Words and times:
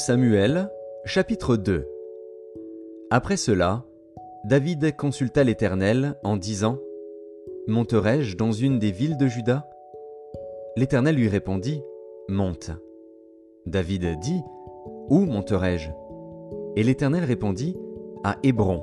2 0.00 0.04
Samuel, 0.04 0.70
chapitre 1.04 1.56
2 1.56 1.86
Après 3.10 3.36
cela, 3.36 3.84
David 4.44 4.96
consulta 4.96 5.44
l'Éternel 5.44 6.14
en 6.24 6.38
disant 6.38 6.78
Monterai-je 7.68 8.34
dans 8.34 8.50
une 8.50 8.78
des 8.78 8.92
villes 8.92 9.18
de 9.18 9.26
Juda? 9.26 9.68
L'Éternel 10.76 11.16
lui 11.16 11.28
répondit 11.28 11.82
Monte. 12.30 12.70
David 13.66 14.18
dit 14.20 14.40
Où 15.10 15.26
monterai-je? 15.26 15.90
Et 16.76 16.82
l'Éternel 16.82 17.24
répondit 17.24 17.76
À 18.24 18.36
Hébron. 18.42 18.82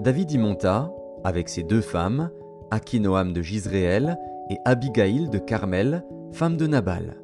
David 0.00 0.30
y 0.30 0.38
monta, 0.38 0.92
avec 1.24 1.48
ses 1.48 1.64
deux 1.64 1.80
femmes, 1.80 2.30
Akinoam 2.70 3.32
de 3.32 3.42
Gisréel 3.42 4.16
et 4.48 4.58
Abigail 4.64 5.28
de 5.28 5.38
Carmel, 5.38 6.04
femme 6.30 6.56
de 6.56 6.68
Nabal. 6.68 7.23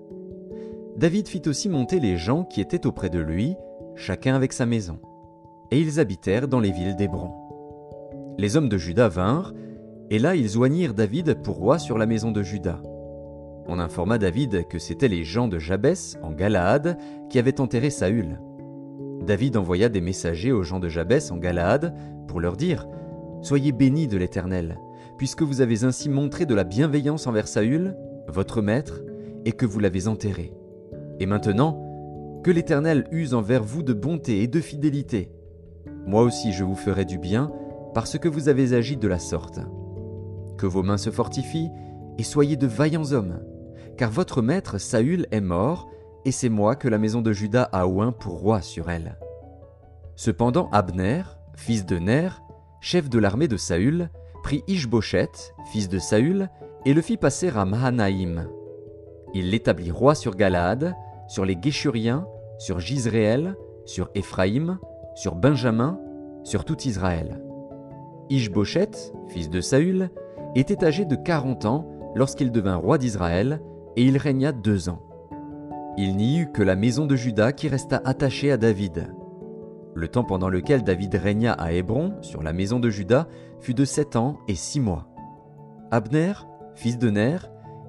David 1.00 1.28
fit 1.28 1.40
aussi 1.46 1.70
monter 1.70 1.98
les 1.98 2.18
gens 2.18 2.44
qui 2.44 2.60
étaient 2.60 2.86
auprès 2.86 3.08
de 3.08 3.20
lui, 3.20 3.56
chacun 3.96 4.34
avec 4.34 4.52
sa 4.52 4.66
maison. 4.66 4.98
Et 5.70 5.80
ils 5.80 5.98
habitèrent 5.98 6.46
dans 6.46 6.60
les 6.60 6.72
villes 6.72 6.94
d'Hébron. 6.94 7.32
Les 8.36 8.58
hommes 8.58 8.68
de 8.68 8.76
Juda 8.76 9.08
vinrent, 9.08 9.54
et 10.10 10.18
là 10.18 10.36
ils 10.36 10.58
oignirent 10.58 10.92
David 10.92 11.40
pour 11.42 11.56
roi 11.56 11.78
sur 11.78 11.96
la 11.96 12.04
maison 12.04 12.32
de 12.32 12.42
Juda. 12.42 12.82
On 13.66 13.78
informa 13.78 14.18
David 14.18 14.68
que 14.68 14.78
c'étaient 14.78 15.08
les 15.08 15.24
gens 15.24 15.48
de 15.48 15.58
Jabès, 15.58 16.18
en 16.22 16.32
Galaad, 16.32 16.98
qui 17.30 17.38
avaient 17.38 17.62
enterré 17.62 17.88
Saül. 17.88 18.38
David 19.26 19.56
envoya 19.56 19.88
des 19.88 20.02
messagers 20.02 20.52
aux 20.52 20.64
gens 20.64 20.80
de 20.80 20.90
Jabès 20.90 21.30
en 21.30 21.38
Galaad 21.38 21.94
pour 22.28 22.40
leur 22.40 22.58
dire 22.58 22.86
Soyez 23.40 23.72
bénis 23.72 24.06
de 24.06 24.18
l'Éternel, 24.18 24.78
puisque 25.16 25.44
vous 25.44 25.62
avez 25.62 25.82
ainsi 25.84 26.10
montré 26.10 26.44
de 26.44 26.54
la 26.54 26.64
bienveillance 26.64 27.26
envers 27.26 27.48
Saül, 27.48 27.96
votre 28.28 28.60
maître, 28.60 29.00
et 29.46 29.52
que 29.52 29.64
vous 29.64 29.80
l'avez 29.80 30.06
enterré. 30.06 30.52
Et 31.20 31.26
maintenant, 31.26 32.40
que 32.42 32.50
l'Éternel 32.50 33.06
use 33.12 33.34
envers 33.34 33.62
vous 33.62 33.82
de 33.82 33.92
bonté 33.92 34.42
et 34.42 34.48
de 34.48 34.60
fidélité. 34.60 35.30
Moi 36.06 36.22
aussi 36.22 36.52
je 36.52 36.64
vous 36.64 36.74
ferai 36.74 37.04
du 37.04 37.18
bien, 37.18 37.52
parce 37.94 38.18
que 38.18 38.28
vous 38.28 38.48
avez 38.48 38.72
agi 38.72 38.96
de 38.96 39.08
la 39.08 39.18
sorte. 39.18 39.60
Que 40.56 40.66
vos 40.66 40.82
mains 40.82 40.96
se 40.96 41.10
fortifient, 41.10 41.70
et 42.18 42.22
soyez 42.22 42.56
de 42.56 42.66
vaillants 42.66 43.12
hommes, 43.12 43.40
car 43.96 44.10
votre 44.10 44.42
maître 44.42 44.78
Saül 44.78 45.26
est 45.30 45.40
mort, 45.40 45.90
et 46.24 46.32
c'est 46.32 46.48
moi 46.48 46.76
que 46.76 46.88
la 46.88 46.98
maison 46.98 47.20
de 47.20 47.32
Juda 47.32 47.64
a 47.72 47.86
oint 47.86 48.12
pour 48.12 48.40
roi 48.40 48.62
sur 48.62 48.90
elle. 48.90 49.18
Cependant 50.16 50.68
Abner, 50.70 51.22
fils 51.54 51.86
de 51.86 51.98
Ner, 51.98 52.42
chef 52.80 53.08
de 53.08 53.18
l'armée 53.18 53.48
de 53.48 53.56
Saül, 53.56 54.10
prit 54.42 54.64
Ishbochet, 54.68 55.30
fils 55.72 55.88
de 55.88 55.98
Saül, 55.98 56.48
et 56.86 56.94
le 56.94 57.02
fit 57.02 57.18
passer 57.18 57.50
à 57.54 57.64
Mahanaïm. 57.64 58.48
Il 59.34 59.50
l'établit 59.50 59.90
roi 59.90 60.14
sur 60.14 60.34
Galaad, 60.34 60.94
sur 61.30 61.44
les 61.44 61.56
Géshuriens, 61.62 62.26
sur 62.58 62.80
Gisréel, 62.80 63.54
sur 63.84 64.10
Éphraïm, 64.16 64.78
sur 65.14 65.36
Benjamin, 65.36 66.00
sur 66.42 66.64
tout 66.64 66.76
Israël. 66.82 67.40
Ishbochet, 68.30 68.90
fils 69.28 69.48
de 69.48 69.60
Saül, 69.60 70.10
était 70.56 70.84
âgé 70.84 71.04
de 71.04 71.14
quarante 71.14 71.66
ans 71.66 71.86
lorsqu'il 72.16 72.50
devint 72.50 72.74
roi 72.74 72.98
d'Israël, 72.98 73.62
et 73.94 74.02
il 74.02 74.16
régna 74.16 74.50
deux 74.50 74.88
ans. 74.88 75.02
Il 75.96 76.16
n'y 76.16 76.40
eut 76.40 76.50
que 76.50 76.64
la 76.64 76.74
maison 76.74 77.06
de 77.06 77.14
Juda 77.14 77.52
qui 77.52 77.68
resta 77.68 78.02
attachée 78.04 78.50
à 78.50 78.56
David. 78.56 79.14
Le 79.94 80.08
temps 80.08 80.24
pendant 80.24 80.48
lequel 80.48 80.82
David 80.82 81.14
régna 81.14 81.52
à 81.52 81.70
Hébron, 81.70 82.14
sur 82.22 82.42
la 82.42 82.52
maison 82.52 82.80
de 82.80 82.90
Juda, 82.90 83.28
fut 83.60 83.74
de 83.74 83.84
sept 83.84 84.16
ans 84.16 84.38
et 84.48 84.56
six 84.56 84.80
mois. 84.80 85.06
Abner, 85.92 86.32
fils 86.74 86.98
de 86.98 87.08
Ner, 87.08 87.38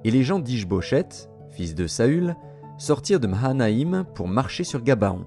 et 0.04 0.12
les 0.12 0.22
gens 0.22 0.38
d'Ishbochet, 0.38 1.08
fils 1.50 1.74
de 1.74 1.88
Saül, 1.88 2.36
sortirent 2.82 3.20
de 3.20 3.28
Mahanaïm 3.28 4.04
pour 4.12 4.26
marcher 4.26 4.64
sur 4.64 4.82
Gabaon. 4.82 5.24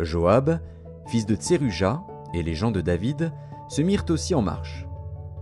Joab, 0.00 0.58
fils 1.06 1.26
de 1.26 1.34
Tseruja, 1.34 2.02
et 2.32 2.42
les 2.42 2.54
gens 2.54 2.70
de 2.70 2.80
David 2.80 3.30
se 3.68 3.82
mirent 3.82 4.06
aussi 4.08 4.34
en 4.34 4.40
marche. 4.40 4.86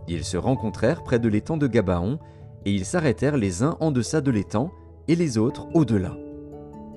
Ils 0.08 0.24
se 0.24 0.36
rencontrèrent 0.36 1.04
près 1.04 1.20
de 1.20 1.28
l'étang 1.28 1.56
de 1.56 1.68
Gabaon, 1.68 2.18
et 2.64 2.72
ils 2.72 2.84
s'arrêtèrent 2.84 3.36
les 3.36 3.62
uns 3.62 3.76
en 3.78 3.92
deçà 3.92 4.20
de 4.20 4.32
l'étang, 4.32 4.72
et 5.06 5.14
les 5.14 5.38
autres 5.38 5.68
au-delà. 5.72 6.16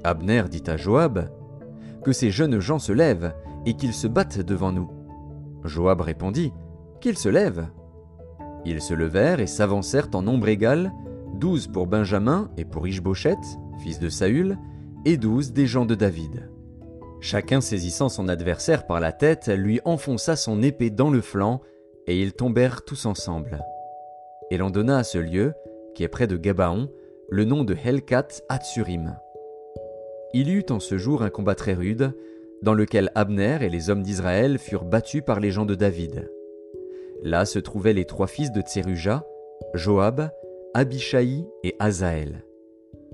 Abner 0.04 0.46
dit 0.50 0.64
à 0.66 0.78
Joab 0.78 1.30
Que 2.04 2.12
ces 2.12 2.32
jeunes 2.32 2.60
gens 2.60 2.80
se 2.80 2.92
lèvent, 2.92 3.36
et 3.68 3.76
qu'ils 3.76 3.94
se 3.94 4.08
battent 4.08 4.42
devant 4.42 4.72
nous. 4.72 4.90
Joab 5.64 6.02
répondit 6.02 6.52
Qu'ils 7.02 7.20
se 7.20 7.30
lèvent. 7.30 7.68
Ils 8.66 8.82
se 8.82 8.96
levèrent 8.96 9.42
et 9.42 9.48
s'avancèrent 9.48 10.10
en 10.16 10.24
nombre 10.24 10.48
égal, 10.48 10.92
douze 11.36 11.68
pour 11.68 11.86
Benjamin 11.86 12.50
et 12.58 12.66
pour 12.66 12.88
Ishbochet, 12.88 13.38
fils 13.82 14.00
de 14.00 14.10
Saül, 14.10 14.58
et 15.06 15.18
douze 15.18 15.52
des 15.52 15.68
gens 15.68 15.86
de 15.86 15.96
David. 15.96 16.50
Chacun 17.22 17.62
saisissant 17.62 18.10
son 18.10 18.28
adversaire 18.28 18.86
par 18.86 19.00
la 19.00 19.12
tête, 19.12 19.48
lui 19.48 19.80
enfonça 19.86 20.36
son 20.36 20.62
épée 20.62 20.90
dans 20.90 21.10
le 21.10 21.22
flanc, 21.22 21.62
et 22.08 22.22
ils 22.22 22.34
tombèrent 22.34 22.84
tous 22.84 23.06
ensemble. 23.06 23.64
Et 24.52 24.58
l'on 24.58 24.70
donna 24.70 24.98
à 24.98 25.04
ce 25.04 25.18
lieu, 25.18 25.54
qui 25.96 26.04
est 26.04 26.10
près 26.10 26.28
de 26.28 26.38
Gabaon, 26.38 26.90
le 27.30 27.46
nom 27.46 27.64
de 27.64 27.76
Helkat 27.76 28.28
Hatsurim. 28.50 29.16
Il 30.34 30.50
y 30.50 30.54
eut 30.54 30.66
en 30.70 30.80
ce 30.80 30.98
jour 30.98 31.24
un 31.24 31.30
combat 31.30 31.56
très 31.56 31.74
rude, 31.74 32.14
dans 32.62 32.74
lequel 32.74 33.12
Abner 33.16 33.60
et 33.62 33.70
les 33.70 33.90
hommes 33.90 34.04
d'Israël 34.04 34.58
furent 34.58 34.86
battus 34.86 35.24
par 35.26 35.40
les 35.40 35.52
gens 35.52 35.66
de 35.66 35.76
David. 35.76 36.30
Là 37.22 37.46
se 37.46 37.60
trouvaient 37.60 37.94
les 37.94 38.06
trois 38.06 38.28
fils 38.28 38.52
de 38.52 38.62
Tseruja, 38.62 39.26
Joab, 39.74 40.30
Abishai 40.74 41.46
et 41.64 41.76
Azaël. 41.80 42.44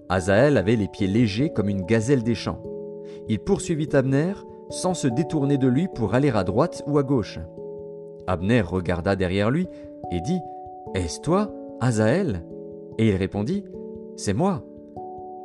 Azaël 0.10 0.58
avait 0.58 0.76
les 0.76 0.88
pieds 0.88 1.08
légers 1.08 1.52
comme 1.52 1.70
une 1.70 1.86
gazelle 1.86 2.24
des 2.24 2.36
champs. 2.36 2.62
Il 3.28 3.40
poursuivit 3.40 3.90
Abner 3.94 4.34
sans 4.70 4.96
se 4.96 5.08
détourner 5.08 5.58
de 5.58 5.68
lui 5.68 5.88
pour 5.88 6.16
aller 6.16 6.32
à 6.32 6.44
droite 6.44 6.84
ou 6.88 6.98
à 6.98 7.04
gauche. 7.04 7.40
Abner 8.26 8.62
regarda 8.62 9.16
derrière 9.16 9.52
lui 9.52 9.68
et 10.12 10.22
dit 10.22 10.40
Est-ce 10.96 11.22
toi, 11.22 11.54
Azaël? 11.80 12.44
Et 12.98 13.10
il 13.10 13.16
répondit 13.16 13.66
C'est 14.16 14.34
moi. 14.34 14.64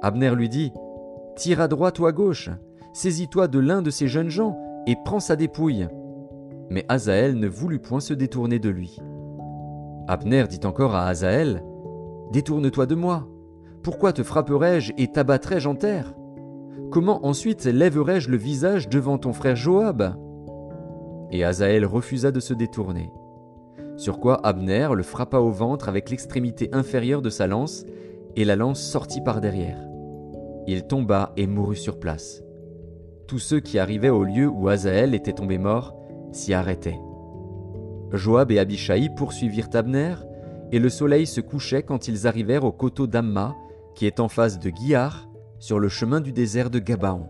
Abner 0.02 0.34
lui 0.34 0.48
dit 0.48 0.72
Tire 1.36 1.60
à 1.60 1.68
droite 1.68 1.98
ou 1.98 2.06
à 2.06 2.12
gauche, 2.12 2.50
saisis-toi 2.94 3.48
de 3.48 3.58
l'un 3.58 3.82
de 3.82 3.90
ces 3.90 4.08
jeunes 4.08 4.30
gens 4.30 4.58
et 4.86 4.96
prends 5.04 5.20
sa 5.20 5.36
dépouille. 5.36 5.88
Mais 6.70 6.86
Azaël 6.88 7.38
ne 7.38 7.48
voulut 7.48 7.80
point 7.80 8.00
se 8.00 8.14
détourner 8.14 8.58
de 8.58 8.70
lui. 8.70 8.98
Abner 10.08 10.44
dit 10.48 10.60
encore 10.64 10.94
à 10.94 11.06
Azaël 11.06 11.62
Détourne-toi 12.32 12.86
de 12.86 12.94
moi. 12.94 13.28
Pourquoi 13.84 14.14
te 14.14 14.22
frapperais-je 14.22 14.94
et 14.96 15.08
t'abattrais-je 15.08 15.68
en 15.68 15.74
terre? 15.74 16.14
Comment 16.90 17.26
ensuite 17.26 17.66
lèverais-je 17.66 18.30
le 18.30 18.38
visage 18.38 18.88
devant 18.88 19.18
ton 19.18 19.34
frère 19.34 19.56
Joab? 19.56 20.16
Et 21.30 21.44
Azaël 21.44 21.84
refusa 21.84 22.32
de 22.32 22.40
se 22.40 22.54
détourner. 22.54 23.10
Sur 23.98 24.20
quoi 24.20 24.40
Abner 24.46 24.88
le 24.94 25.02
frappa 25.02 25.36
au 25.36 25.50
ventre 25.50 25.90
avec 25.90 26.08
l'extrémité 26.08 26.70
inférieure 26.72 27.20
de 27.20 27.28
sa 27.28 27.46
lance, 27.46 27.84
et 28.36 28.46
la 28.46 28.56
lance 28.56 28.80
sortit 28.80 29.20
par 29.20 29.42
derrière. 29.42 29.86
Il 30.66 30.86
tomba 30.86 31.34
et 31.36 31.46
mourut 31.46 31.76
sur 31.76 32.00
place. 32.00 32.42
Tous 33.28 33.38
ceux 33.38 33.60
qui 33.60 33.78
arrivaient 33.78 34.08
au 34.08 34.24
lieu 34.24 34.48
où 34.48 34.68
Azaël 34.68 35.14
était 35.14 35.34
tombé 35.34 35.58
mort 35.58 35.94
s'y 36.32 36.54
arrêtaient. 36.54 36.98
Joab 38.12 38.50
et 38.50 38.58
Abishai 38.58 39.10
poursuivirent 39.14 39.68
Abner, 39.74 40.14
et 40.72 40.78
le 40.78 40.88
soleil 40.88 41.26
se 41.26 41.42
couchait 41.42 41.82
quand 41.82 42.08
ils 42.08 42.26
arrivèrent 42.26 42.64
au 42.64 42.72
coteau 42.72 43.06
d'Amma, 43.06 43.54
qui 43.94 44.06
est 44.06 44.20
en 44.20 44.28
face 44.28 44.58
de 44.58 44.70
Guiar, 44.70 45.28
sur 45.58 45.78
le 45.78 45.88
chemin 45.88 46.20
du 46.20 46.32
désert 46.32 46.70
de 46.70 46.78
Gabaon. 46.78 47.28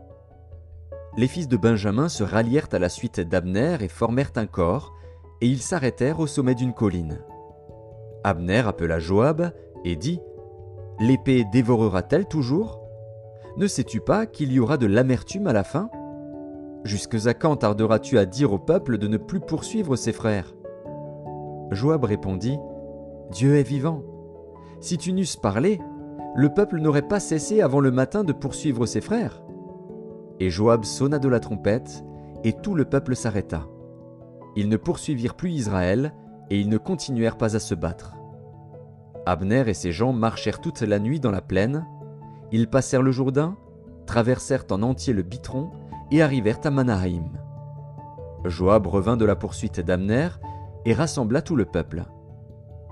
Les 1.16 1.28
fils 1.28 1.46
de 1.46 1.56
Benjamin 1.56 2.08
se 2.08 2.25
rallièrent 2.25 2.69
à 2.72 2.78
la 2.78 2.88
suite 2.88 3.20
d'Abner 3.20 3.76
et 3.81 3.88
formèrent 3.88 4.32
un 4.37 4.46
corps, 4.46 4.93
et 5.40 5.46
ils 5.46 5.61
s'arrêtèrent 5.61 6.20
au 6.20 6.26
sommet 6.26 6.55
d'une 6.55 6.72
colline. 6.72 7.20
Abner 8.25 8.62
appela 8.66 8.99
Joab 8.99 9.52
et 9.84 9.96
dit 9.96 10.20
L'épée 10.99 11.44
dévorera-t-elle 11.52 12.26
toujours? 12.26 12.81
Ne 13.56 13.67
sais-tu 13.67 14.00
pas 14.00 14.26
qu'il 14.26 14.52
y 14.52 14.58
aura 14.58 14.76
de 14.76 14.87
l'amertume 14.87 15.46
à 15.46 15.52
la 15.52 15.62
fin? 15.62 15.88
Jusque 16.84 17.26
à 17.26 17.34
quand 17.34 17.56
tarderas-tu 17.56 18.19
à 18.19 18.26
dire 18.26 18.52
au 18.52 18.58
peuple 18.58 18.99
de 18.99 19.06
ne 19.06 19.17
plus 19.17 19.40
poursuivre 19.40 19.96
ses 19.96 20.12
frères? 20.12 20.55
Joab 21.70 22.05
répondit 22.05 22.58
Dieu 23.31 23.56
est 23.56 23.62
vivant. 23.62 24.02
Si 24.81 24.99
tu 24.99 25.12
n'eusses 25.12 25.37
parlé, 25.37 25.81
le 26.36 26.48
peuple 26.48 26.81
n'aurait 26.81 27.02
pas 27.02 27.20
cessé 27.20 27.60
avant 27.60 27.81
le 27.81 27.92
matin 27.92 28.25
de 28.25 28.32
poursuivre 28.32 28.86
ses 28.86 29.00
frères. 29.00 29.42
Et 30.40 30.50
Joab 30.50 30.84
sonna 30.84 31.19
de 31.19 31.28
la 31.28 31.38
trompette, 31.38 32.04
et 32.42 32.52
tout 32.52 32.75
le 32.75 32.84
peuple 32.84 33.14
s'arrêta. 33.14 33.66
Ils 34.56 34.69
ne 34.69 34.76
poursuivirent 34.76 35.34
plus 35.34 35.50
Israël, 35.50 36.12
et 36.50 36.60
ils 36.60 36.69
ne 36.69 36.76
continuèrent 36.78 37.38
pas 37.38 37.54
à 37.54 37.60
se 37.60 37.75
battre. 37.75 38.16
Abner 39.26 39.64
et 39.69 39.75
ses 39.75 39.92
gens 39.92 40.12
marchèrent 40.12 40.60
toute 40.60 40.82
la 40.82 40.98
nuit 40.98 41.20
dans 41.20 41.31
la 41.31 41.40
plaine, 41.40 41.86
ils 42.52 42.69
passèrent 42.69 43.02
le 43.02 43.12
Jourdain, 43.12 43.56
traversèrent 44.06 44.66
en 44.70 44.82
entier 44.82 45.12
le 45.12 45.22
Bitron, 45.22 45.70
et 46.10 46.20
arrivèrent 46.20 46.60
à 46.64 46.70
Manahaïm. 46.70 47.31
Joab 48.44 48.86
revint 48.86 49.16
de 49.16 49.25
la 49.25 49.36
poursuite 49.36 49.81
d'Abner, 49.81 50.28
et 50.84 50.92
rassembla 50.92 51.42
tout 51.42 51.56
le 51.56 51.64
peuple. 51.64 52.04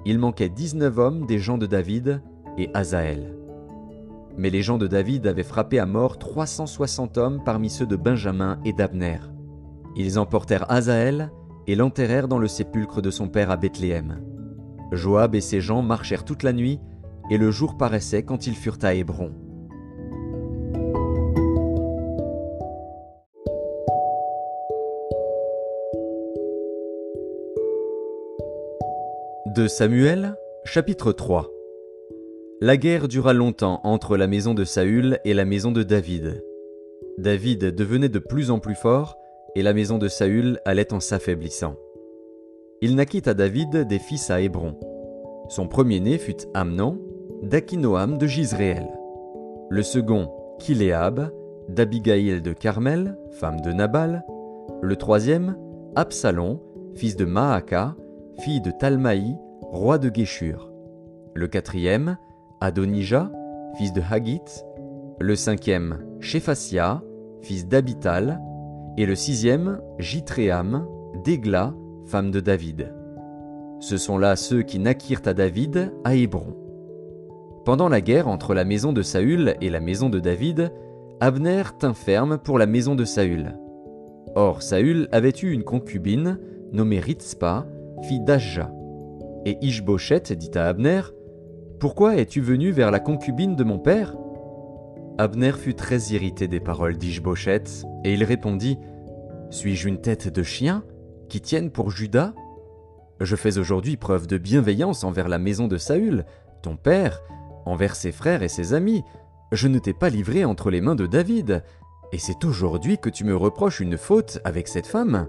Il 0.07 0.19
manquait 0.19 0.49
dix-neuf 0.49 0.99
hommes 0.99 1.27
des 1.27 1.39
gens 1.39 1.59
de 1.59 1.67
David, 1.67 2.23
et 2.59 2.71
Azaël. 2.75 3.35
Mais 4.37 4.51
les 4.51 4.63
gens 4.63 4.79
de 4.79 4.87
David 4.87 5.27
avaient 5.27 5.43
frappé 5.43 5.79
à 5.79 5.87
mort 5.87 6.19
360 6.19 7.19
hommes 7.19 7.43
parmi 7.45 7.69
ceux 7.69 7.87
de 7.87 7.97
Benjamin 7.97 8.59
et 8.65 8.73
d'Abner. 8.73 9.19
Ils 9.97 10.19
emportèrent 10.19 10.71
Azaël 10.71 11.31
et 11.67 11.75
l'enterrèrent 11.75 12.29
dans 12.29 12.39
le 12.39 12.49
sépulcre 12.49 13.03
de 13.03 13.11
son 13.11 13.29
père 13.29 13.51
à 13.51 13.57
Bethléem. 13.57 14.21
Joab 14.93 15.35
et 15.35 15.41
ses 15.41 15.61
gens 15.61 15.83
marchèrent 15.83 16.25
toute 16.25 16.43
la 16.43 16.53
nuit, 16.53 16.81
et 17.31 17.39
le 17.39 17.51
jour 17.51 17.77
paraissait 17.77 18.25
quand 18.25 18.47
ils 18.47 18.57
furent 18.57 18.79
à 18.83 18.95
Hébron. 18.95 19.33
De 29.55 29.67
Samuel, 29.67 30.35
chapitre 30.65 31.13
3 31.13 31.51
La 32.65 32.77
guerre 32.77 33.09
dura 33.09 33.33
longtemps 33.33 33.81
entre 33.83 34.17
la 34.17 34.29
maison 34.29 34.55
de 34.55 34.63
Saül 34.63 35.19
et 35.25 35.35
la 35.35 35.45
maison 35.45 35.73
de 35.73 35.83
David. 35.83 36.45
David 37.19 37.75
devenait 37.75 38.09
de 38.09 38.21
plus 38.21 38.53
en 38.53 38.61
plus 38.61 38.77
fort, 38.77 39.17
et 39.57 39.65
la 39.65 39.73
maison 39.73 39.99
de 39.99 40.07
Saül 40.07 40.61
allait 40.65 40.93
en 40.93 41.01
s'affaiblissant. 41.01 41.75
Il 42.81 42.95
naquit 42.95 43.23
à 43.27 43.35
David 43.35 43.89
des 43.89 43.99
fils 43.99 44.31
à 44.31 44.41
Hébron. 44.41 44.79
Son 45.49 45.67
premier-né 45.67 46.19
fut 46.19 46.37
Amnon, 46.55 47.01
d'Akinoam 47.43 48.17
de 48.17 48.29
Gisréel. 48.29 48.87
Le 49.69 49.83
second, 49.83 50.31
Kiléab, 50.61 51.33
d'Abigaïl 51.69 52.43
de 52.43 52.53
Carmel, 52.53 53.19
femme 53.33 53.61
de 53.63 53.73
Nabal. 53.73 54.25
Le 54.83 54.95
troisième, 54.95 55.57
Absalom, 55.97 56.61
fils 56.95 57.17
de 57.17 57.25
Maaka, 57.25 57.97
fille 58.39 58.61
de 58.61 58.71
Talmaï, 58.71 59.37
roi 59.63 59.99
de 59.99 60.15
Géshur. 60.15 60.71
Le 61.35 61.49
quatrième, 61.49 62.19
Adonijah, 62.63 63.29
fils 63.77 63.93
de 63.93 64.01
Hagit. 64.01 64.65
Le 65.19 65.35
cinquième, 65.35 65.99
Shephasia, 66.21 67.03
fils 67.41 67.67
d'Abital, 67.67 68.41
et 68.97 69.05
le 69.05 69.17
sixième, 69.17 69.81
Jitréam, 69.99 70.87
d'Egla, 71.25 71.75
femme 72.07 72.31
de 72.31 72.39
David. 72.39 72.95
Ce 73.81 73.97
sont 73.97 74.17
là 74.17 74.37
ceux 74.37 74.63
qui 74.63 74.79
naquirent 74.79 75.23
à 75.27 75.35
David 75.35 75.93
à 76.05 76.15
Hébron. 76.15 76.55
Pendant 77.65 77.89
la 77.89 78.01
guerre 78.01 78.29
entre 78.29 78.55
la 78.55 78.65
maison 78.65 78.93
de 78.93 79.03
Saül 79.03 79.57
et 79.61 79.69
la 79.69 79.81
maison 79.81 80.09
de 80.09 80.21
David, 80.21 80.73
Abner 81.21 81.65
tint 81.81 81.95
ferme 81.95 82.39
pour 82.39 82.59
la 82.59 82.67
maison 82.67 82.95
de 82.95 83.05
Saül. 83.05 83.59
Or 84.37 84.63
Saül 84.63 85.09
avait 85.11 85.35
eu 85.43 85.51
une 85.51 85.65
concubine, 85.65 86.39
nommée 86.71 87.01
Ritzpa, 87.01 87.67
fille 88.03 88.21
d'Ajja. 88.21 88.71
Et 89.47 89.59
Ishboshet 89.63 90.37
dit 90.37 90.53
à 90.55 90.67
Abner 90.67 91.01
Pourquoi 91.83 92.15
es-tu 92.15 92.41
venu 92.41 92.71
vers 92.71 92.93
la 92.93 93.01
concubine 93.01 93.57
de 93.57 93.65
mon 93.65 93.81
père? 93.81 94.15
Abner 95.19 95.51
fut 95.51 95.75
très 95.75 95.99
irrité 96.13 96.47
des 96.47 96.61
paroles 96.61 96.97
d'Ishboshet, 96.97 97.65
et 98.05 98.13
il 98.13 98.23
répondit 98.23 98.79
Suis-je 99.51 99.89
une 99.89 100.01
tête 100.01 100.29
de 100.29 100.45
chien 100.45 100.85
qui 101.29 101.41
tienne 101.41 101.73
pour 101.73 101.91
Judas? 101.91 102.35
Je 103.21 103.35
fais 103.35 103.59
aujourd'hui 103.59 103.97
preuve 103.97 104.29
de 104.29 104.39
bienveillance 104.39 105.03
envers 105.03 105.27
la 105.27 105.39
maison 105.39 105.67
de 105.67 105.77
Saül, 105.77 106.25
ton 106.63 106.77
père, 106.77 107.21
envers 107.67 107.97
ses 107.97 108.13
frères 108.13 108.45
et 108.45 108.49
ses 108.49 108.75
amis. 108.75 109.03
Je 109.51 109.67
ne 109.67 109.81
t'ai 109.81 109.93
pas 109.93 110.09
livré 110.09 110.45
entre 110.45 110.71
les 110.71 110.81
mains 110.81 110.95
de 110.95 111.09
David, 111.09 111.65
et 112.13 112.19
c'est 112.19 112.45
aujourd'hui 112.45 112.99
que 112.99 113.11
tu 113.11 113.25
me 113.25 113.35
reproches 113.35 113.81
une 113.81 113.99
faute 113.99 114.39
avec 114.45 114.69
cette 114.69 114.87
femme. 114.87 115.27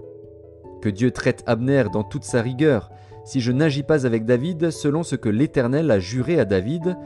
Que 0.82 0.88
Dieu 0.88 1.10
traite 1.10 1.42
Abner 1.48 1.86
dans 1.92 2.04
toute 2.04 2.22
sa 2.22 2.42
rigueur, 2.42 2.92
si 3.24 3.40
je 3.40 3.52
n'agis 3.52 3.82
pas 3.82 4.06
avec 4.06 4.24
David 4.24 4.70
selon 4.70 5.02
ce 5.02 5.16
que 5.16 5.28
l'Éternel 5.28 5.90
a 5.90 5.98
juré 5.98 6.38
à 6.38 6.44
David, 6.44 6.96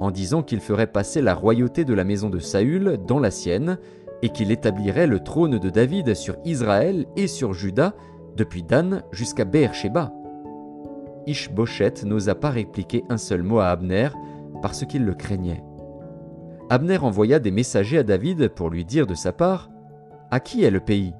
en 0.00 0.10
disant 0.10 0.42
qu'il 0.42 0.60
ferait 0.60 0.86
passer 0.86 1.22
la 1.22 1.34
royauté 1.34 1.84
de 1.84 1.94
la 1.94 2.04
maison 2.04 2.30
de 2.30 2.38
Saül 2.38 2.98
dans 3.06 3.18
la 3.18 3.30
sienne, 3.30 3.78
et 4.22 4.30
qu'il 4.30 4.50
établirait 4.50 5.06
le 5.06 5.20
trône 5.20 5.58
de 5.58 5.70
David 5.70 6.14
sur 6.14 6.36
Israël 6.44 7.06
et 7.16 7.28
sur 7.28 7.54
Juda, 7.54 7.94
depuis 8.36 8.62
Dan 8.62 9.02
jusqu'à 9.12 9.44
Beersheba. 9.44 10.12
Ishboshet 11.26 12.04
n'osa 12.04 12.34
pas 12.34 12.50
répliquer 12.50 13.04
un 13.08 13.18
seul 13.18 13.42
mot 13.42 13.58
à 13.58 13.68
Abner, 13.68 14.08
parce 14.62 14.84
qu'il 14.84 15.04
le 15.04 15.14
craignait. 15.14 15.62
Abner 16.70 16.98
envoya 16.98 17.38
des 17.38 17.50
messagers 17.50 17.98
à 17.98 18.02
David 18.02 18.48
pour 18.48 18.70
lui 18.70 18.84
dire 18.84 19.06
de 19.06 19.14
sa 19.14 19.32
part 19.32 19.70
À 20.30 20.40
qui 20.40 20.64
est 20.64 20.70
le 20.70 20.80
pays? 20.80 21.14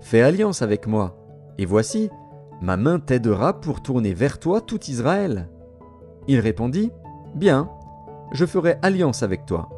Fais 0.00 0.20
alliance 0.20 0.62
avec 0.62 0.86
moi, 0.86 1.16
et 1.58 1.64
voici, 1.64 2.10
ma 2.60 2.76
main 2.76 2.98
t'aidera 2.98 3.60
pour 3.60 3.82
tourner 3.82 4.14
vers 4.14 4.38
toi 4.38 4.60
tout 4.60 4.80
Israël. 4.88 5.48
Il 6.26 6.40
répondit 6.40 6.90
Bien, 7.34 7.70
je 8.32 8.46
ferai 8.46 8.76
alliance 8.82 9.22
avec 9.22 9.46
toi. 9.46 9.68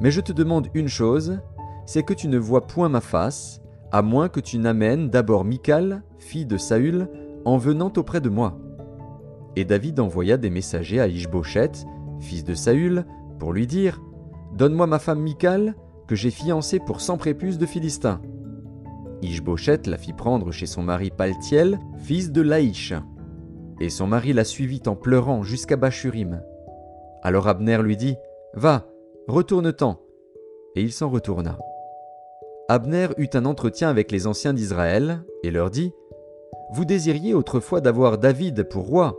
Mais 0.00 0.10
je 0.10 0.20
te 0.20 0.32
demande 0.32 0.68
une 0.74 0.88
chose, 0.88 1.40
c'est 1.86 2.02
que 2.02 2.14
tu 2.14 2.28
ne 2.28 2.38
vois 2.38 2.66
point 2.66 2.88
ma 2.88 3.00
face, 3.00 3.60
à 3.92 4.02
moins 4.02 4.28
que 4.28 4.40
tu 4.40 4.58
n'amènes 4.58 5.10
d'abord 5.10 5.44
Michal, 5.44 6.02
fille 6.18 6.46
de 6.46 6.56
Saül, 6.56 7.08
en 7.44 7.58
venant 7.58 7.92
auprès 7.96 8.20
de 8.20 8.28
moi. 8.28 8.58
Et 9.56 9.64
David 9.64 9.98
envoya 10.00 10.36
des 10.36 10.50
messagers 10.50 11.00
à 11.00 11.08
Ishboshet, 11.08 11.72
fils 12.20 12.44
de 12.44 12.54
Saül, 12.54 13.04
pour 13.38 13.52
lui 13.52 13.66
dire 13.66 14.00
Donne-moi 14.56 14.86
ma 14.86 14.98
femme 14.98 15.20
Michal, 15.20 15.74
que 16.06 16.14
j'ai 16.14 16.30
fiancée 16.30 16.78
pour 16.78 17.00
cent 17.00 17.16
prépuces 17.16 17.58
de 17.58 17.66
Philistins. 17.66 18.20
Ishboshet 19.22 19.82
la 19.86 19.96
fit 19.96 20.12
prendre 20.12 20.50
chez 20.50 20.66
son 20.66 20.82
mari 20.82 21.10
Paltiel, 21.10 21.78
fils 21.98 22.32
de 22.32 22.40
Laïch. 22.40 22.94
Et 23.80 23.88
son 23.88 24.06
mari 24.06 24.32
la 24.32 24.44
suivit 24.44 24.82
en 24.86 24.96
pleurant 24.96 25.42
jusqu'à 25.42 25.76
Bachurim. 25.76 26.42
Alors 27.22 27.48
Abner 27.48 27.78
lui 27.82 27.96
dit 27.96 28.16
Va, 28.54 28.86
retourne-t'en. 29.28 30.00
Et 30.76 30.82
il 30.82 30.92
s'en 30.92 31.10
retourna. 31.10 31.58
Abner 32.68 33.08
eut 33.18 33.30
un 33.34 33.46
entretien 33.46 33.88
avec 33.88 34.12
les 34.12 34.26
anciens 34.26 34.54
d'Israël 34.54 35.24
et 35.42 35.50
leur 35.50 35.70
dit 35.70 35.92
Vous 36.72 36.84
désiriez 36.84 37.34
autrefois 37.34 37.80
d'avoir 37.80 38.18
David 38.18 38.68
pour 38.68 38.86
roi. 38.86 39.18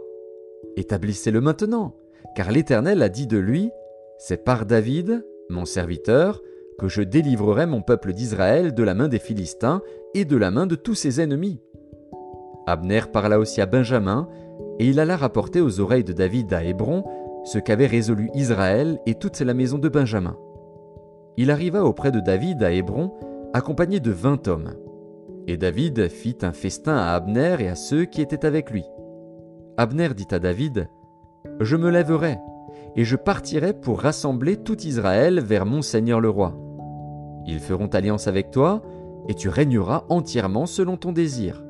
Établissez-le 0.78 1.42
maintenant, 1.42 1.96
car 2.36 2.52
l'Éternel 2.52 3.02
a 3.02 3.10
dit 3.10 3.28
de 3.28 3.38
lui 3.38 3.72
C'est 4.18 4.44
par 4.44 4.66
David, 4.66 5.26
mon 5.50 5.66
serviteur, 5.66 6.42
que 6.80 6.88
je 6.88 7.02
délivrerai 7.02 7.66
mon 7.66 7.82
peuple 7.82 8.14
d'Israël 8.14 8.74
de 8.74 8.84
la 8.84 8.94
main 8.94 9.08
des 9.08 9.20
Philistins 9.20 9.82
et 10.14 10.26
de 10.26 10.38
la 10.38 10.52
main 10.52 10.68
de 10.68 10.76
tous 10.76 10.96
ses 10.96 11.22
ennemis. 11.22 11.60
Abner 12.68 13.02
parla 13.12 13.40
aussi 13.40 13.62
à 13.62 13.66
Benjamin, 13.66 14.28
et 14.80 14.88
il 14.88 15.00
alla 15.00 15.18
rapporter 15.18 15.62
aux 15.62 15.80
oreilles 15.80 16.04
de 16.04 16.14
David 16.14 16.54
à 16.54 16.64
Hébron 16.64 17.04
ce 17.44 17.58
qu'avait 17.58 17.88
résolu 17.88 18.30
Israël 18.34 19.00
et 19.06 19.16
toute 19.16 19.40
la 19.40 19.54
maison 19.54 19.78
de 19.78 19.90
Benjamin. 19.90 20.38
Il 21.38 21.50
arriva 21.50 21.84
auprès 21.84 22.12
de 22.12 22.20
David 22.20 22.62
à 22.64 22.72
Hébron, 22.72 23.14
accompagné 23.54 24.00
de 24.00 24.12
vingt 24.12 24.48
hommes. 24.48 24.74
Et 25.48 25.58
David 25.58 26.08
fit 26.10 26.38
un 26.44 26.52
festin 26.52 26.96
à 26.96 27.14
Abner 27.14 27.56
et 27.60 27.68
à 27.68 27.76
ceux 27.76 28.06
qui 28.06 28.22
étaient 28.22 28.46
avec 28.46 28.70
lui. 28.70 28.84
Abner 29.78 30.10
dit 30.16 30.28
à 30.32 30.40
David, 30.40 30.88
Je 31.60 31.76
me 31.76 31.90
lèverai, 31.90 32.38
et 32.96 33.04
je 33.04 33.16
partirai 33.16 33.74
pour 33.74 34.02
rassembler 34.02 34.58
tout 34.58 34.80
Israël 34.82 35.40
vers 35.40 35.66
mon 35.66 35.82
Seigneur 35.82 36.20
le 36.20 36.30
roi. 36.30 36.56
Ils 37.48 37.60
feront 37.60 37.88
alliance 37.88 38.28
avec 38.28 38.52
toi, 38.52 38.84
et 39.32 39.34
tu 39.34 39.48
régneras 39.48 40.04
entièrement 40.10 40.66
selon 40.66 40.98
ton 40.98 41.14
désir. 41.14 41.64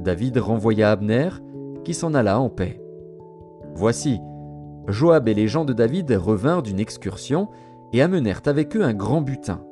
David 0.00 0.36
renvoya 0.36 0.90
Abner, 0.90 1.30
qui 1.82 1.94
s'en 1.94 2.12
alla 2.12 2.38
en 2.38 2.50
paix. 2.50 2.78
Voici, 3.74 4.20
Joab 4.86 5.28
et 5.28 5.34
les 5.34 5.48
gens 5.48 5.64
de 5.64 5.72
David 5.72 6.10
revinrent 6.10 6.62
d'une 6.62 6.78
excursion 6.78 7.48
et 7.94 8.02
amenèrent 8.02 8.42
avec 8.44 8.76
eux 8.76 8.84
un 8.84 8.92
grand 8.92 9.22
butin. 9.22 9.64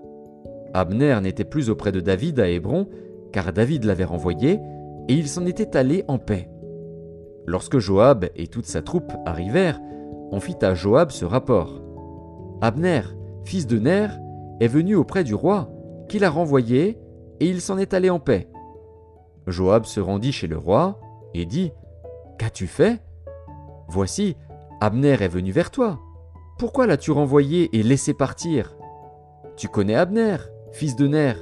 Abner 0.73 1.21
n'était 1.21 1.45
plus 1.45 1.69
auprès 1.69 1.93
de 1.93 2.01
David 2.01 2.41
à 2.41 2.49
Hébron, 2.49 2.89
car 3.31 3.53
David 3.53 3.85
l'avait 3.85 4.05
renvoyé, 4.05 4.59
et 5.09 5.13
il 5.13 5.29
s'en 5.29 5.45
était 5.45 5.77
allé 5.77 6.03
en 6.09 6.17
paix. 6.17 6.49
Lorsque 7.45 7.79
Joab 7.79 8.25
et 8.37 8.47
toute 8.47 8.65
sa 8.65 8.81
troupe 8.81 9.13
arrivèrent, 9.27 9.83
on 10.33 10.41
fit 10.41 10.57
à 10.63 10.73
Joab 10.73 11.11
ce 11.11 11.27
rapport. 11.27 11.83
Abner, 12.63 13.03
fils 13.45 13.67
de 13.67 13.79
Ner, 13.79 14.09
est 14.61 14.67
venu 14.67 14.95
auprès 14.95 15.25
du 15.25 15.35
roi, 15.35 15.69
qui 16.09 16.19
l'a 16.19 16.31
renvoyé, 16.31 16.99
et 17.41 17.49
il 17.49 17.61
s'en 17.61 17.79
est 17.79 17.95
allé 17.95 18.11
en 18.11 18.19
paix. 18.19 18.49
Joab 19.47 19.85
se 19.85 20.01
rendit 20.01 20.33
chez 20.33 20.47
le 20.47 20.59
roi, 20.59 21.01
et 21.35 21.45
dit 21.45 21.73
Qu'as-tu 22.39 22.67
fait? 22.67 23.03
Voici, 23.89 24.37
Abner 24.81 25.23
est 25.23 25.29
venu 25.29 25.53
vers 25.53 25.71
toi. 25.71 26.01
Pourquoi 26.59 26.87
l'as-tu 26.87 27.11
renvoyé 27.11 27.69
et 27.77 27.83
laissé 27.83 28.15
partir? 28.15 28.77
Tu 29.57 29.69
connais 29.69 29.95
Abner, 29.95 30.37
fils 30.73 30.97
de 30.97 31.07
Ner. 31.07 31.35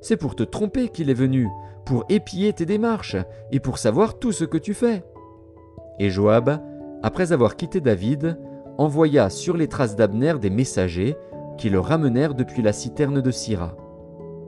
C'est 0.00 0.16
pour 0.16 0.36
te 0.36 0.42
tromper 0.42 0.88
qu'il 0.88 1.10
est 1.10 1.14
venu, 1.14 1.48
pour 1.84 2.04
épier 2.08 2.52
tes 2.52 2.66
démarches 2.66 3.16
et 3.50 3.60
pour 3.60 3.78
savoir 3.78 4.18
tout 4.18 4.32
ce 4.32 4.44
que 4.44 4.58
tu 4.58 4.74
fais. 4.74 5.04
Et 5.98 6.10
Joab, 6.10 6.60
après 7.02 7.32
avoir 7.32 7.56
quitté 7.56 7.80
David, 7.80 8.38
envoya 8.78 9.30
sur 9.30 9.56
les 9.56 9.68
traces 9.68 9.96
d'Abner 9.96 10.34
des 10.40 10.50
messagers 10.50 11.16
qui 11.56 11.68
le 11.68 11.80
ramenèrent 11.80 12.34
depuis 12.34 12.62
la 12.62 12.72
citerne 12.72 13.20
de 13.20 13.30
Syra. 13.30 13.76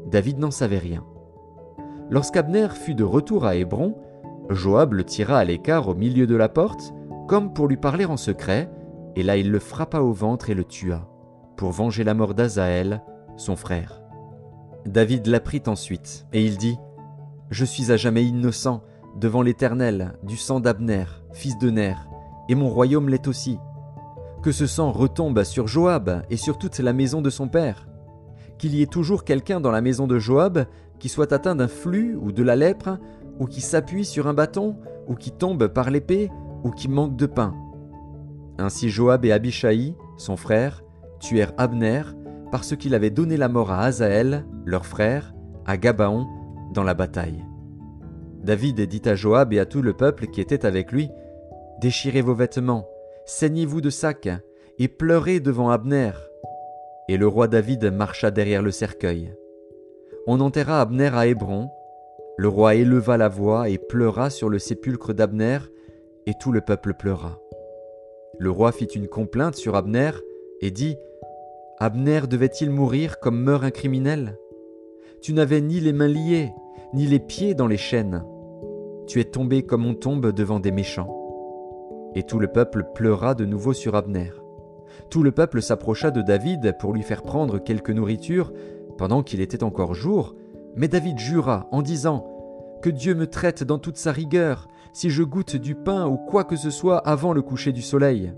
David 0.07 0.39
n'en 0.39 0.51
savait 0.51 0.79
rien. 0.79 1.05
Lorsqu'Abner 2.11 2.69
fut 2.75 2.95
de 2.95 3.05
retour 3.05 3.45
à 3.45 3.57
Hébron, 3.57 3.97
Joab 4.49 4.95
le 4.95 5.05
tira 5.05 5.39
à 5.39 5.45
l'écart 5.45 5.89
au 5.89 5.95
milieu 5.95 6.27
de 6.27 6.37
la 6.37 6.49
porte 6.49 6.93
comme 7.29 7.53
pour 7.53 7.69
lui 7.69 7.77
parler 7.77 8.07
en 8.07 8.17
secret, 8.17 8.69
et 9.15 9.23
là 9.23 9.37
il 9.37 9.53
le 9.53 9.61
frappa 9.61 10.01
au 10.01 10.13
ventre 10.13 10.51
et 10.51 10.55
le 10.55 10.65
tua. 10.65 11.07
pour 11.57 11.71
venger 11.71 12.03
la 12.03 12.15
mort 12.15 12.35
d'Azaël, 12.35 13.03
son 13.37 13.55
frère. 13.55 14.01
David 14.87 15.27
l'apprit 15.27 15.63
ensuite, 15.67 16.27
et 16.33 16.45
il 16.45 16.57
dit 16.57 16.79
Je 17.51 17.65
suis 17.65 17.93
à 17.93 17.97
jamais 17.97 18.25
innocent 18.25 18.83
devant 19.17 19.43
l'Éternel 19.43 20.15
du 20.23 20.37
sang 20.37 20.59
d'Abner, 20.59 21.05
fils 21.33 21.59
de 21.59 21.71
Ner, 21.71 21.95
et 22.49 22.55
mon 22.55 22.69
royaume 22.69 23.11
l'est 23.11 23.29
aussi. 23.29 23.59
Que 24.43 24.53
ce 24.53 24.67
sang 24.67 24.91
retombe 24.91 25.45
sur 25.45 25.69
Joab 25.69 26.25
et 26.31 26.37
sur 26.37 26.59
toute 26.59 26.79
la 26.79 26.93
maison 26.93 27.21
de 27.21 27.31
son 27.31 27.47
père. 27.47 27.87
Qu'il 28.61 28.75
y 28.75 28.83
ait 28.83 28.87
toujours 28.87 29.25
quelqu'un 29.25 29.59
dans 29.59 29.71
la 29.71 29.81
maison 29.81 30.07
de 30.07 30.19
Joab 30.19 30.67
qui 30.99 31.09
soit 31.09 31.33
atteint 31.33 31.55
d'un 31.55 31.67
flux 31.67 32.15
ou 32.15 32.31
de 32.31 32.43
la 32.43 32.57
lèpre, 32.57 32.99
ou 33.39 33.47
qui 33.47 33.63
s'appuie 33.63 34.05
sur 34.05 34.29
un 34.29 34.35
bâton, 34.35 34.77
ou 35.09 35.15
qui 35.15 35.31
tombe 35.31 35.67
par 35.69 35.91
l'épée, 35.91 36.31
ou 36.63 36.69
qui 36.69 36.87
manque 36.87 37.17
de 37.17 37.25
pain. 37.25 37.55
Ainsi 38.59 38.91
Joab 38.91 39.25
et 39.25 39.33
Abishai, 39.33 39.95
son 40.19 40.37
frère, 40.37 40.83
tuèrent 41.21 41.55
Abner, 41.57 42.03
parce 42.53 42.77
qu'il 42.77 42.95
avait 42.95 43.09
donné 43.09 43.39
la 43.39 43.49
mort 43.49 43.71
à 43.71 43.81
Azaël, 43.81 44.45
leur 44.67 44.85
frère, 44.85 45.33
à 45.65 45.79
Gabaon, 45.79 46.27
dans 46.75 46.85
la 46.85 46.93
bataille. 46.93 47.43
David 48.45 48.79
dit 48.83 49.09
à 49.09 49.15
Joab 49.15 49.55
et 49.55 49.59
à 49.59 49.65
tout 49.65 49.81
le 49.81 49.95
peuple 49.95 50.27
qui 50.27 50.43
était 50.43 50.67
avec 50.67 50.93
lui, 50.93 51.09
Déchirez 51.81 52.21
vos 52.21 52.35
vêtements, 52.35 52.87
saignez-vous 53.25 53.81
de 53.81 53.89
sacs, 53.89 54.29
et 54.79 54.89
pleurez 54.89 55.41
devant 55.41 55.71
Abner. 55.71 56.13
Et 57.11 57.17
le 57.17 57.27
roi 57.27 57.49
David 57.49 57.93
marcha 57.93 58.31
derrière 58.31 58.63
le 58.63 58.71
cercueil. 58.71 59.35
On 60.29 60.39
enterra 60.39 60.81
Abner 60.81 61.11
à 61.13 61.27
Hébron. 61.27 61.69
Le 62.37 62.47
roi 62.47 62.77
éleva 62.77 63.17
la 63.17 63.29
voix 63.29 63.69
et 63.69 63.79
pleura 63.79 64.31
sur 64.31 64.49
le 64.49 64.61
sépulcre 64.61 65.13
d'Abner, 65.13 65.59
et 66.27 66.35
tout 66.41 66.53
le 66.53 66.61
peuple 66.61 66.95
pleura. 66.95 67.41
Le 68.39 68.53
roi 68.53 68.71
fit 68.71 68.85
une 68.85 69.09
complainte 69.09 69.57
sur 69.57 69.75
Abner 69.75 70.13
et 70.61 70.71
dit 70.71 70.99
Abner 71.81 72.21
devait-il 72.31 72.71
mourir 72.71 73.19
comme 73.19 73.43
meurt 73.43 73.65
un 73.65 73.73
criminel? 73.73 74.39
Tu 75.21 75.33
n'avais 75.33 75.61
ni 75.61 75.81
les 75.81 75.93
mains 75.93 76.07
liées, 76.07 76.53
ni 76.95 77.07
les 77.07 77.19
pieds 77.19 77.55
dans 77.55 77.67
les 77.67 77.77
chaînes. 77.77 78.23
Tu 79.09 79.19
es 79.19 79.25
tombé 79.25 79.65
comme 79.65 79.85
on 79.85 79.95
tombe 79.95 80.31
devant 80.31 80.61
des 80.61 80.71
méchants. 80.71 81.13
Et 82.15 82.23
tout 82.23 82.39
le 82.39 82.47
peuple 82.47 82.85
pleura 82.95 83.35
de 83.35 83.47
nouveau 83.47 83.73
sur 83.73 83.97
Abner. 83.97 84.31
Tout 85.09 85.23
le 85.23 85.33
peuple 85.33 85.63
s'approcha 85.63 86.11
de 86.11 86.23
David 86.23 86.77
pour 86.79 86.93
lui 86.93 87.03
faire 87.03 87.23
prendre 87.23 87.59
quelque 87.59 87.93
nourriture 87.93 88.53
pendant 88.99 89.23
qu'il 89.23 89.41
était 89.41 89.65
encore 89.65 89.95
jour, 89.95 90.35
mais 90.77 90.89
David 90.89 91.19
jura 91.19 91.69
en 91.73 91.83
disant 91.83 92.27
Que 92.83 92.91
Dieu 92.91 93.15
me 93.15 93.27
traite 93.27 93.65
dans 93.65 93.79
toute 93.79 93.97
sa 93.97 94.13
rigueur, 94.13 94.69
si 94.93 95.11
je 95.11 95.23
goûte 95.23 95.57
du 95.57 95.75
pain 95.75 96.07
ou 96.07 96.17
quoi 96.17 96.45
que 96.45 96.57
ce 96.57 96.71
soit 96.71 96.99
avant 96.99 97.33
le 97.33 97.43
coucher 97.43 97.73
du 97.73 97.83
soleil. 97.83 98.33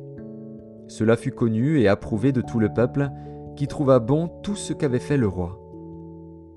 Cela 0.88 1.16
fut 1.16 1.33
connu 1.33 1.81
et 1.81 1.88
approuvé 1.88 2.33
de 2.33 2.42
tout 2.42 2.61
le 2.61 2.73
peuple, 2.73 3.11
qui 3.57 3.66
trouva 3.66 3.99
bon 3.99 4.28
tout 4.42 4.57
ce 4.57 4.73
qu'avait 4.73 4.99
fait 4.99 5.16
le 5.16 5.28
roi. 5.28 5.59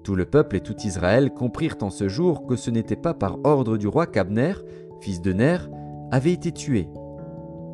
Tout 0.03 0.15
le 0.15 0.25
peuple 0.25 0.57
et 0.57 0.61
tout 0.61 0.75
Israël 0.83 1.31
comprirent 1.33 1.77
en 1.81 1.89
ce 1.89 2.07
jour 2.07 2.45
que 2.45 2.55
ce 2.55 2.69
n'était 2.69 2.95
pas 2.95 3.13
par 3.13 3.39
ordre 3.43 3.77
du 3.77 3.87
roi 3.87 4.05
qu'Abner, 4.05 4.53
fils 5.01 5.21
de 5.21 5.33
Ner, 5.33 5.57
avait 6.11 6.33
été 6.33 6.51
tué. 6.51 6.87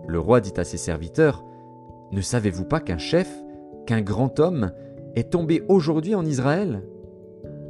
Le 0.07 0.19
roi 0.19 0.39
dit 0.39 0.53
à 0.57 0.63
ses 0.63 0.77
serviteurs, 0.77 1.43
Ne 2.11 2.19
savez-vous 2.19 2.65
pas 2.65 2.81
qu'un 2.81 2.97
chef, 2.97 3.29
qu'un 3.85 4.01
grand 4.01 4.39
homme, 4.39 4.71
est 5.15 5.31
tombé 5.31 5.63
aujourd'hui 5.69 6.13
en 6.13 6.25
Israël? 6.25 6.83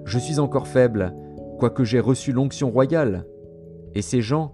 Je 0.05 0.17
suis 0.17 0.39
encore 0.39 0.67
faible, 0.67 1.13
quoique 1.60 1.83
j'ai 1.83 2.00
reçu 2.00 2.31
l'onction 2.31 2.71
royale. 2.71 3.25
Et 3.93 4.01
ces 4.01 4.21
gens, 4.21 4.51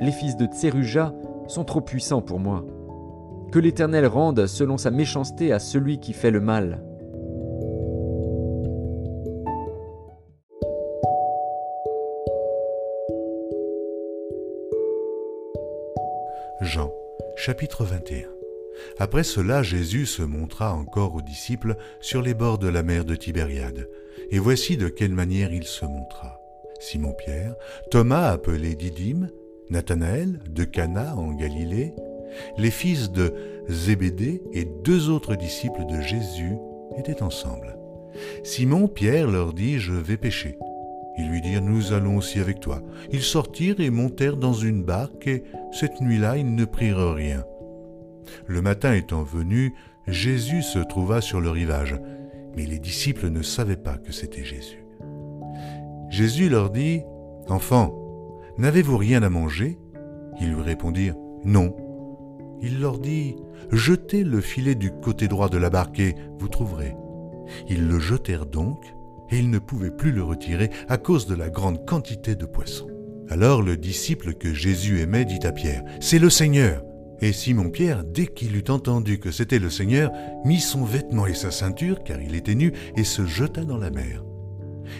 les 0.00 0.12
fils 0.12 0.36
de 0.36 0.46
Tseruja, 0.46 1.12
sont 1.48 1.64
trop 1.64 1.80
puissants 1.80 2.22
pour 2.22 2.38
moi. 2.38 2.64
Que 3.50 3.58
l'Éternel 3.58 4.06
rende 4.06 4.46
selon 4.46 4.78
sa 4.78 4.92
méchanceté 4.92 5.52
à 5.52 5.58
celui 5.58 5.98
qui 5.98 6.12
fait 6.12 6.30
le 6.30 6.40
mal. 6.40 6.84
Jean, 16.60 16.90
chapitre 17.36 17.84
21 17.84 18.43
Après 18.98 19.24
cela, 19.24 19.62
Jésus 19.62 20.06
se 20.06 20.22
montra 20.22 20.74
encore 20.74 21.14
aux 21.14 21.22
disciples 21.22 21.76
sur 22.00 22.22
les 22.22 22.34
bords 22.34 22.58
de 22.58 22.68
la 22.68 22.82
mer 22.82 23.04
de 23.04 23.16
Tibériade. 23.16 23.88
Et 24.30 24.38
voici 24.38 24.76
de 24.76 24.88
quelle 24.88 25.12
manière 25.12 25.52
il 25.52 25.64
se 25.64 25.84
montra. 25.84 26.40
Simon-Pierre, 26.80 27.54
Thomas 27.90 28.30
appelé 28.30 28.74
Didyme, 28.74 29.30
Nathanaël 29.70 30.40
de 30.48 30.64
Cana 30.64 31.16
en 31.16 31.32
Galilée, 31.32 31.94
les 32.58 32.70
fils 32.70 33.10
de 33.10 33.32
Zébédée 33.68 34.42
et 34.52 34.66
deux 34.84 35.08
autres 35.08 35.36
disciples 35.36 35.86
de 35.86 36.00
Jésus 36.00 36.56
étaient 36.98 37.22
ensemble. 37.22 37.76
Simon 38.42 38.88
Pierre 38.88 39.30
leur 39.30 39.52
dit 39.52 39.78
Je 39.78 39.92
vais 39.92 40.16
pêcher. 40.16 40.58
Ils 41.16 41.28
lui 41.28 41.40
dirent 41.40 41.62
Nous 41.62 41.92
allons 41.92 42.16
aussi 42.16 42.40
avec 42.40 42.60
toi. 42.60 42.82
Ils 43.12 43.22
sortirent 43.22 43.80
et 43.80 43.90
montèrent 43.90 44.36
dans 44.36 44.52
une 44.52 44.82
barque, 44.82 45.26
et 45.26 45.44
cette 45.72 46.00
nuit-là 46.00 46.36
ils 46.36 46.54
ne 46.54 46.64
prirent 46.64 47.14
rien. 47.14 47.44
Le 48.46 48.62
matin 48.62 48.94
étant 48.94 49.22
venu, 49.22 49.74
Jésus 50.06 50.62
se 50.62 50.78
trouva 50.78 51.20
sur 51.20 51.40
le 51.40 51.50
rivage, 51.50 51.96
mais 52.56 52.66
les 52.66 52.78
disciples 52.78 53.30
ne 53.30 53.42
savaient 53.42 53.76
pas 53.76 53.96
que 53.96 54.12
c'était 54.12 54.44
Jésus. 54.44 54.84
Jésus 56.10 56.48
leur 56.48 56.70
dit 56.70 57.02
Enfants, 57.48 57.94
n'avez-vous 58.58 58.96
rien 58.96 59.22
à 59.22 59.30
manger? 59.30 59.78
Ils 60.40 60.52
lui 60.52 60.62
répondirent 60.62 61.16
Non. 61.44 61.74
Il 62.60 62.80
leur 62.80 62.98
dit 62.98 63.36
Jetez 63.72 64.24
le 64.24 64.40
filet 64.40 64.74
du 64.74 64.90
côté 64.90 65.28
droit 65.28 65.48
de 65.48 65.58
la 65.58 65.70
barque 65.70 66.02
vous 66.38 66.48
trouverez. 66.48 66.94
Ils 67.68 67.86
le 67.88 67.98
jetèrent 67.98 68.46
donc, 68.46 68.94
et 69.30 69.38
ils 69.38 69.50
ne 69.50 69.58
pouvaient 69.58 69.90
plus 69.90 70.12
le 70.12 70.22
retirer 70.22 70.70
à 70.88 70.96
cause 70.96 71.26
de 71.26 71.34
la 71.34 71.50
grande 71.50 71.84
quantité 71.86 72.36
de 72.36 72.46
poissons. 72.46 72.88
Alors 73.28 73.62
le 73.62 73.76
disciple 73.76 74.34
que 74.34 74.52
Jésus 74.52 75.00
aimait 75.00 75.24
dit 75.24 75.44
à 75.46 75.52
Pierre, 75.52 75.82
C'est 76.00 76.18
le 76.18 76.30
Seigneur. 76.30 76.82
Et 77.20 77.32
Simon-Pierre, 77.32 78.04
dès 78.04 78.26
qu'il 78.26 78.56
eut 78.56 78.70
entendu 78.70 79.18
que 79.18 79.30
c'était 79.30 79.58
le 79.58 79.70
Seigneur, 79.70 80.10
mit 80.44 80.60
son 80.60 80.84
vêtement 80.84 81.26
et 81.26 81.34
sa 81.34 81.50
ceinture, 81.50 82.02
car 82.02 82.20
il 82.20 82.34
était 82.34 82.54
nu, 82.54 82.72
et 82.96 83.04
se 83.04 83.24
jeta 83.24 83.64
dans 83.64 83.78
la 83.78 83.90
mer. 83.90 84.24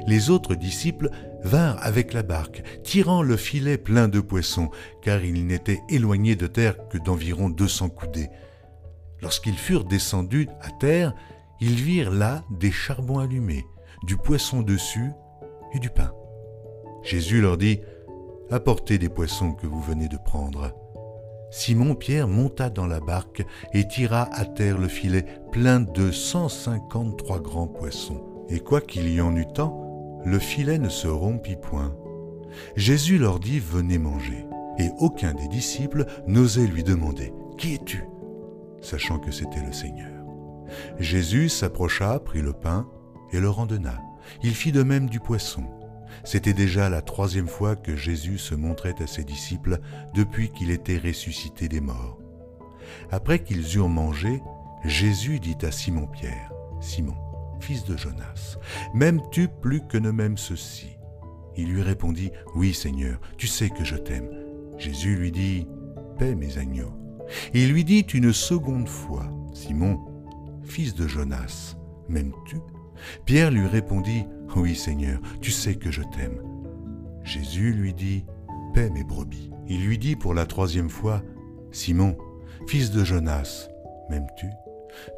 Les 0.07 0.31
autres 0.31 0.55
disciples 0.55 1.11
vinrent 1.43 1.79
avec 1.83 2.13
la 2.13 2.23
barque, 2.23 2.63
tirant 2.83 3.23
le 3.23 3.37
filet 3.37 3.77
plein 3.77 4.09
de 4.09 4.21
poissons, 4.21 4.71
car 5.03 5.25
ils 5.25 5.47
n'étaient 5.47 5.83
éloignés 5.89 6.37
de 6.37 6.47
terre 6.47 6.89
que 6.89 6.99
d'environ 6.99 7.51
deux 7.51 7.69
cents 7.69 7.91
coudées. 7.91 8.31
Lorsqu'ils 9.21 9.59
furent 9.59 9.85
descendus 9.85 10.49
à 10.61 10.71
terre, 10.71 11.15
ils 11.61 11.75
virent 11.75 12.13
là 12.13 12.45
des 12.51 12.73
charbons 12.73 13.19
allumés, 13.19 13.65
du 14.05 14.17
poisson 14.17 14.63
dessus 14.63 15.11
et 15.75 15.79
du 15.79 15.91
pain. 15.91 16.13
Jésus 17.03 17.41
leur 17.41 17.59
dit, 17.59 17.81
Apportez 18.51 18.99
des 18.99 19.09
poissons 19.09 19.53
que 19.53 19.67
vous 19.67 19.81
venez 19.81 20.09
de 20.09 20.19
prendre. 20.19 20.84
Simon-Pierre 21.57 22.27
monta 22.27 22.69
dans 22.69 22.89
la 22.89 22.99
barque 22.99 23.47
et 23.73 23.87
tira 23.87 24.29
à 24.33 24.45
terre 24.45 24.77
le 24.77 24.89
filet 24.89 25.25
plein 25.53 25.79
de 25.79 26.11
cent 26.11 26.49
cinquante-trois 26.49 27.39
grands 27.39 27.69
poissons. 27.69 28.25
Et 28.49 28.59
quoiqu'il 28.59 29.09
y 29.09 29.21
en 29.21 29.37
eût 29.37 29.47
tant, 29.47 30.21
le 30.25 30.41
filet 30.41 30.79
ne 30.79 30.89
se 30.89 31.07
rompit 31.07 31.55
point. 31.55 31.95
Jésus 32.75 33.19
leur 33.19 33.39
dit, 33.39 33.61
Venez 33.61 33.99
manger. 33.99 34.45
Et 34.81 34.91
aucun 34.99 35.33
des 35.33 35.47
disciples 35.47 36.07
n'osait 36.27 36.67
lui 36.67 36.83
demander, 36.83 37.33
Qui 37.57 37.75
es-tu? 37.75 38.03
Sachant 38.81 39.21
que 39.21 39.31
c'était 39.31 39.65
le 39.65 39.73
Seigneur. 39.73 40.25
Jésus 40.99 41.49
s'approcha, 41.49 42.19
prit 42.19 42.43
le 42.43 42.53
pain 42.53 42.89
et 43.31 43.39
le 43.39 43.49
rendonna. 43.49 44.03
Il 44.43 44.57
fit 44.57 44.73
de 44.73 44.83
même 44.83 45.09
du 45.09 45.21
poisson. 45.21 45.63
C'était 46.23 46.53
déjà 46.53 46.89
la 46.89 47.03
troisième 47.03 47.49
fois 47.49 47.77
que 47.77 47.97
Jésus 47.97 48.39
se 48.39 48.55
montrait 48.55 48.95
à 49.03 49.07
ses 49.07 49.25
disciples 49.25 49.81
depuis 50.15 50.51
qu'il 50.51 50.71
était 50.71 50.99
ressuscité 50.99 51.69
des 51.69 51.81
morts. 51.81 52.19
Après 53.11 53.41
qu'ils 53.41 53.77
eurent 53.77 53.89
mangé, 53.89 54.43
Jésus 54.85 55.41
dit 55.41 55.57
à 55.63 55.71
Simon-Pierre, 55.71 56.53
Simon, 56.81 57.17
fils 57.61 57.85
de 57.85 57.97
Jonas, 57.97 58.59
m'aimes-tu 58.93 59.49
plus 59.49 59.81
que 59.87 59.99
ne 59.99 60.11
m'aime 60.11 60.39
ceci? 60.39 60.97
Il 61.57 61.73
lui 61.73 61.83
répondit, 61.83 62.31
Oui 62.55 62.75
Seigneur, 62.75 63.21
tu 63.39 63.47
sais 63.47 63.71
que 63.71 63.85
je 63.85 63.97
t'aime. 63.97 64.29
Jésus 64.77 65.17
lui 65.17 65.33
dit, 65.33 65.67
Paix 66.19 66.35
mes 66.35 66.59
agneaux. 66.59 66.93
Il 67.55 67.73
lui 67.73 67.85
dit 67.85 68.01
une 68.01 68.33
seconde 68.33 68.89
fois, 68.89 69.27
Simon, 69.53 69.99
fils 70.63 70.95
de 70.95 71.07
Jonas, 71.07 71.77
m'aimes-tu? 72.09 72.57
Pierre 73.25 73.51
lui 73.51 73.67
répondit, 73.67 74.25
Oui 74.57 74.75
Seigneur, 74.75 75.21
tu 75.41 75.51
sais 75.51 75.75
que 75.75 75.91
je 75.91 76.03
t'aime. 76.03 76.41
Jésus 77.25 77.73
lui 77.73 77.95
dit, 77.95 78.25
Paix 78.75 78.91
mes 78.91 79.05
brebis. 79.05 79.51
Il 79.69 79.87
lui 79.87 79.99
dit 79.99 80.17
pour 80.17 80.35
la 80.35 80.47
troisième 80.47 80.91
fois, 80.91 81.23
Simon, 81.73 82.17
fils 82.67 82.91
de 82.91 83.03
Jonas, 83.03 83.69
m'aimes-tu? 84.11 84.47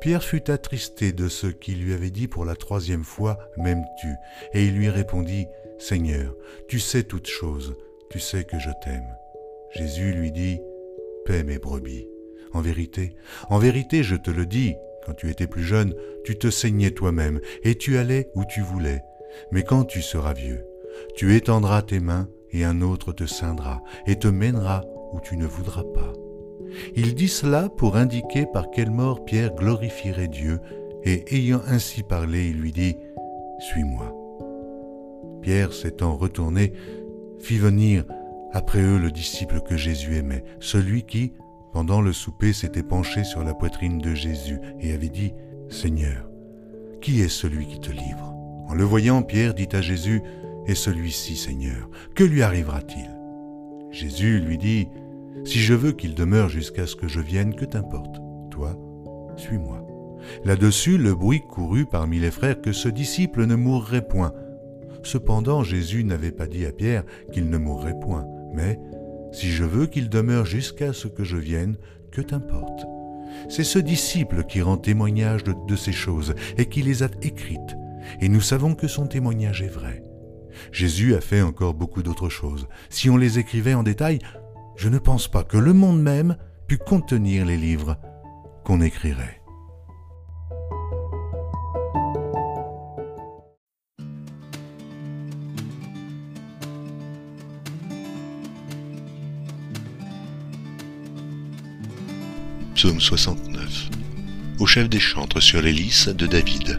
Pierre 0.01 0.25
fut 0.25 0.51
attristé 0.51 1.13
de 1.13 1.29
ce 1.29 1.47
qu'il 1.47 1.83
lui 1.83 1.93
avait 1.93 2.11
dit 2.11 2.29
pour 2.29 2.45
la 2.45 2.57
troisième 2.57 3.05
fois, 3.05 3.39
M'aimes-tu? 3.59 4.15
Et 4.55 4.67
il 4.67 4.77
lui 4.77 4.89
répondit, 4.89 5.47
Seigneur, 5.79 6.35
tu 6.69 6.81
sais 6.81 7.03
toutes 7.03 7.27
choses, 7.27 7.77
tu 8.11 8.19
sais 8.19 8.45
que 8.45 8.59
je 8.59 8.71
t'aime. 8.83 9.17
Jésus 9.71 10.13
lui 10.13 10.33
dit, 10.33 10.61
Paix 11.27 11.45
mes 11.45 11.59
brebis. 11.59 12.09
En 12.53 12.61
vérité, 12.61 13.17
en 13.51 13.59
vérité, 13.59 14.03
je 14.03 14.17
te 14.17 14.31
le 14.31 14.47
dis, 14.47 14.75
Quand 15.05 15.15
tu 15.15 15.31
étais 15.31 15.47
plus 15.47 15.63
jeune, 15.63 15.95
tu 16.25 16.37
te 16.37 16.51
saignais 16.51 16.91
toi-même, 16.91 17.41
et 17.63 17.77
tu 17.77 17.97
allais 17.97 18.31
où 18.35 18.45
tu 18.45 18.61
voulais. 18.61 19.03
Mais 19.51 19.63
quand 19.63 19.85
tu 19.85 20.03
seras 20.03 20.33
vieux, 20.33 20.65
tu 21.15 21.35
étendras 21.35 21.83
tes 21.83 22.01
mains, 22.01 22.29
et 22.53 22.65
un 22.65 22.81
autre 22.81 23.13
te 23.13 23.27
ceindra, 23.27 23.83
et 24.07 24.17
te 24.17 24.29
mènera 24.29 24.85
où 25.13 25.21
tu 25.21 25.37
ne 25.37 25.47
voudras 25.47 25.85
pas. 25.95 26.13
Il 26.95 27.15
dit 27.15 27.29
cela 27.29 27.69
pour 27.69 27.97
indiquer 27.97 28.47
par 28.53 28.71
quelle 28.71 28.91
mort 28.91 29.25
Pierre 29.25 29.55
glorifierait 29.55 30.29
Dieu, 30.29 30.61
et 31.05 31.25
ayant 31.35 31.61
ainsi 31.69 32.03
parlé, 32.03 32.49
il 32.49 32.61
lui 32.61 32.73
dit, 32.73 32.97
Suis-moi. 33.61 34.15
Pierre, 35.43 35.73
s'étant 35.73 36.17
retourné, 36.17 36.73
fit 37.39 37.59
venir 37.59 38.05
après 38.53 38.81
eux 38.81 38.99
le 38.99 39.11
disciple 39.11 39.61
que 39.61 39.77
Jésus 39.77 40.17
aimait, 40.17 40.45
celui 40.61 41.05
qui, 41.05 41.33
pendant 41.73 42.01
le 42.01 42.13
souper, 42.13 42.53
s'était 42.53 42.83
penché 42.83 43.23
sur 43.23 43.45
la 43.45 43.55
poitrine 43.55 43.99
de 43.99 44.15
Jésus 44.15 44.59
et 44.81 44.93
avait 44.93 45.09
dit, 45.09 45.35
Seigneur, 45.69 46.29
qui 47.01 47.21
est 47.21 47.29
celui 47.29 47.67
qui 47.67 47.81
te 47.81 47.91
livre? 47.91 48.36
En 48.69 48.75
le 48.75 48.85
voyant, 48.85 49.23
Pierre 49.23 49.55
dit 49.55 49.69
à 49.73 49.81
Jésus, 49.81 50.23
Et 50.67 50.75
celui-ci, 50.75 51.37
Seigneur, 51.37 51.89
que 52.15 52.25
lui 52.25 52.43
arrivera-t-il? 52.43 53.11
Jésus 53.91 54.41
lui 54.41 54.59
dit, 54.59 54.89
Si 55.45 55.59
je 55.59 55.75
veux 55.75 55.93
qu'il 55.93 56.15
demeure 56.15 56.49
jusqu'à 56.49 56.87
ce 56.87 56.97
que 56.97 57.09
je 57.09 57.21
vienne, 57.21 57.55
que 57.55 57.65
t'importe 57.65 58.21
Toi, 58.51 58.77
suis-moi. 59.37 59.87
Là-dessus, 60.45 60.99
le 60.99 61.15
bruit 61.15 61.41
courut 61.41 61.87
parmi 61.87 62.19
les 62.19 62.31
frères 62.31 62.61
que 62.61 62.73
ce 62.73 62.89
disciple 62.89 63.47
ne 63.47 63.55
mourrait 63.55 64.07
point. 64.07 64.33
Cependant, 65.03 65.63
Jésus 65.63 66.05
n'avait 66.05 66.33
pas 66.33 66.47
dit 66.47 66.67
à 66.67 66.73
Pierre 66.73 67.05
qu'il 67.33 67.49
ne 67.49 67.59
mourrait 67.59 67.99
point, 68.01 68.27
mais 68.53 68.79
si 69.33 69.49
je 69.49 69.65
veux 69.65 69.87
qu'il 69.87 70.09
demeure 70.09 70.47
jusqu'à 70.47 70.93
ce 70.93 71.09
que 71.09 71.23
je 71.23 71.37
vienne, 71.37 71.77
que 72.11 72.21
t'importe 72.21 72.87
C'est 73.49 73.65
ce 73.65 73.79
disciple 73.79 74.45
qui 74.45 74.63
rend 74.63 74.79
témoignage 74.79 75.45
de, 75.45 75.77
ces 75.77 75.93
choses 75.93 76.35
et 76.59 76.67
qui 76.67 76.83
les 76.83 77.03
a 77.03 77.09
écrites, 77.23 77.77
et 78.21 78.29
nous 78.29 78.41
savons 78.41 78.75
que 78.75 78.89
son 78.89 79.07
témoignage 79.07 79.63
est 79.63 79.69
vrai. 79.69 80.03
Jésus 80.73 81.15
a 81.15 81.21
fait 81.21 81.43
encore 81.43 81.75
beaucoup 81.75 82.03
d'autres 82.03 82.29
choses. 82.29 82.69
Si 82.91 83.11
on 83.11 83.17
les 83.17 83.39
écrivait 83.39 83.75
en 83.75 83.83
détail, 83.83 84.19
je 84.77 84.89
ne 84.89 84.99
pense 84.99 85.29
pas 85.29 85.45
que 85.45 85.57
le 85.57 85.73
monde 85.73 86.01
même 86.01 86.37
pût 86.67 86.79
contenir 86.79 87.45
les 87.45 87.57
livres 87.57 87.97
qu'on 88.65 88.81
écrirait. 88.81 89.41
Psaume 102.75 103.01
69 103.01 103.89
Au 104.59 104.67
chef 104.67 104.89
des 104.91 105.01
chantres 105.01 105.43
sur 105.43 105.63
l'hélice 105.63 106.09
de 106.09 106.27
David. 106.27 106.79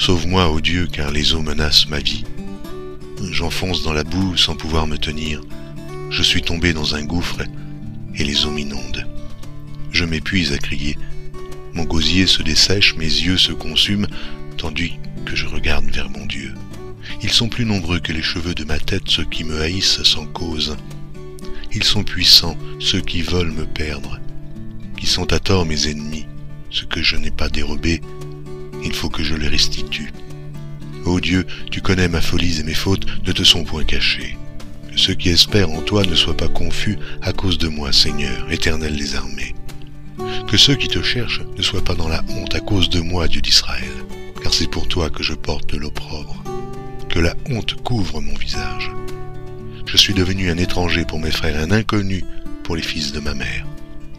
Sauve-moi, 0.00 0.48
ô 0.50 0.62
Dieu, 0.62 0.88
car 0.90 1.10
les 1.10 1.34
eaux 1.34 1.42
menacent 1.42 1.86
ma 1.88 1.98
vie. 1.98 2.24
J'enfonce 3.30 3.82
dans 3.82 3.92
la 3.92 4.02
boue 4.02 4.34
sans 4.34 4.56
pouvoir 4.56 4.86
me 4.86 4.96
tenir. 4.96 5.42
Je 6.08 6.22
suis 6.22 6.40
tombé 6.40 6.72
dans 6.72 6.94
un 6.94 7.04
gouffre 7.04 7.42
et 8.14 8.24
les 8.24 8.46
eaux 8.46 8.50
m'inondent. 8.50 9.06
Je 9.92 10.06
m'épuise 10.06 10.54
à 10.54 10.58
crier. 10.58 10.96
Mon 11.74 11.84
gosier 11.84 12.26
se 12.26 12.42
dessèche, 12.42 12.96
mes 12.96 13.04
yeux 13.04 13.36
se 13.36 13.52
consument, 13.52 14.08
tandis 14.56 14.94
que 15.26 15.36
je 15.36 15.46
regarde 15.46 15.90
vers 15.90 16.08
mon 16.08 16.24
Dieu. 16.24 16.54
Ils 17.22 17.30
sont 17.30 17.50
plus 17.50 17.66
nombreux 17.66 18.00
que 18.00 18.14
les 18.14 18.22
cheveux 18.22 18.54
de 18.54 18.64
ma 18.64 18.78
tête, 18.78 19.08
ceux 19.08 19.26
qui 19.26 19.44
me 19.44 19.60
haïssent 19.60 20.02
sans 20.02 20.24
cause. 20.24 20.78
Ils 21.74 21.84
sont 21.84 22.04
puissants, 22.04 22.56
ceux 22.78 23.02
qui 23.02 23.20
veulent 23.20 23.52
me 23.52 23.66
perdre 23.66 24.18
qui 24.96 25.06
sont 25.06 25.32
à 25.32 25.38
tort 25.38 25.64
mes 25.64 25.88
ennemis, 25.88 26.26
ce 26.70 26.84
que 26.84 27.02
je 27.02 27.16
n'ai 27.16 27.30
pas 27.30 27.48
dérobé, 27.48 28.02
il 28.84 28.92
faut 28.92 29.08
que 29.08 29.22
je 29.22 29.34
les 29.34 29.48
restitue. 29.48 30.12
Ô 31.04 31.20
Dieu, 31.20 31.46
tu 31.70 31.80
connais 31.80 32.08
ma 32.08 32.20
folie 32.20 32.60
et 32.60 32.62
mes 32.62 32.74
fautes 32.74 33.06
ne 33.26 33.32
te 33.32 33.42
sont 33.42 33.64
point 33.64 33.84
cachées. 33.84 34.36
Que 34.90 34.98
ceux 34.98 35.14
qui 35.14 35.30
espèrent 35.30 35.70
en 35.70 35.80
toi 35.80 36.04
ne 36.04 36.14
soient 36.14 36.36
pas 36.36 36.48
confus 36.48 36.98
à 37.22 37.32
cause 37.32 37.58
de 37.58 37.68
moi, 37.68 37.92
Seigneur, 37.92 38.50
éternel 38.50 38.96
des 38.96 39.14
armées. 39.16 39.54
Que 40.46 40.56
ceux 40.56 40.74
qui 40.74 40.88
te 40.88 41.02
cherchent 41.02 41.42
ne 41.56 41.62
soient 41.62 41.84
pas 41.84 41.94
dans 41.94 42.08
la 42.08 42.22
honte 42.28 42.54
à 42.54 42.60
cause 42.60 42.90
de 42.90 43.00
moi, 43.00 43.28
Dieu 43.28 43.40
d'Israël, 43.40 43.88
car 44.42 44.52
c'est 44.52 44.70
pour 44.70 44.88
toi 44.88 45.10
que 45.10 45.22
je 45.22 45.34
porte 45.34 45.72
l'opprobre. 45.72 46.42
Que 47.08 47.20
la 47.20 47.34
honte 47.48 47.74
couvre 47.82 48.20
mon 48.20 48.34
visage. 48.34 48.90
Je 49.86 49.96
suis 49.96 50.14
devenu 50.14 50.50
un 50.50 50.58
étranger 50.58 51.04
pour 51.04 51.18
mes 51.18 51.32
frères, 51.32 51.60
un 51.60 51.70
inconnu 51.70 52.24
pour 52.64 52.76
les 52.76 52.82
fils 52.82 53.12
de 53.12 53.20
ma 53.20 53.34
mère 53.34 53.66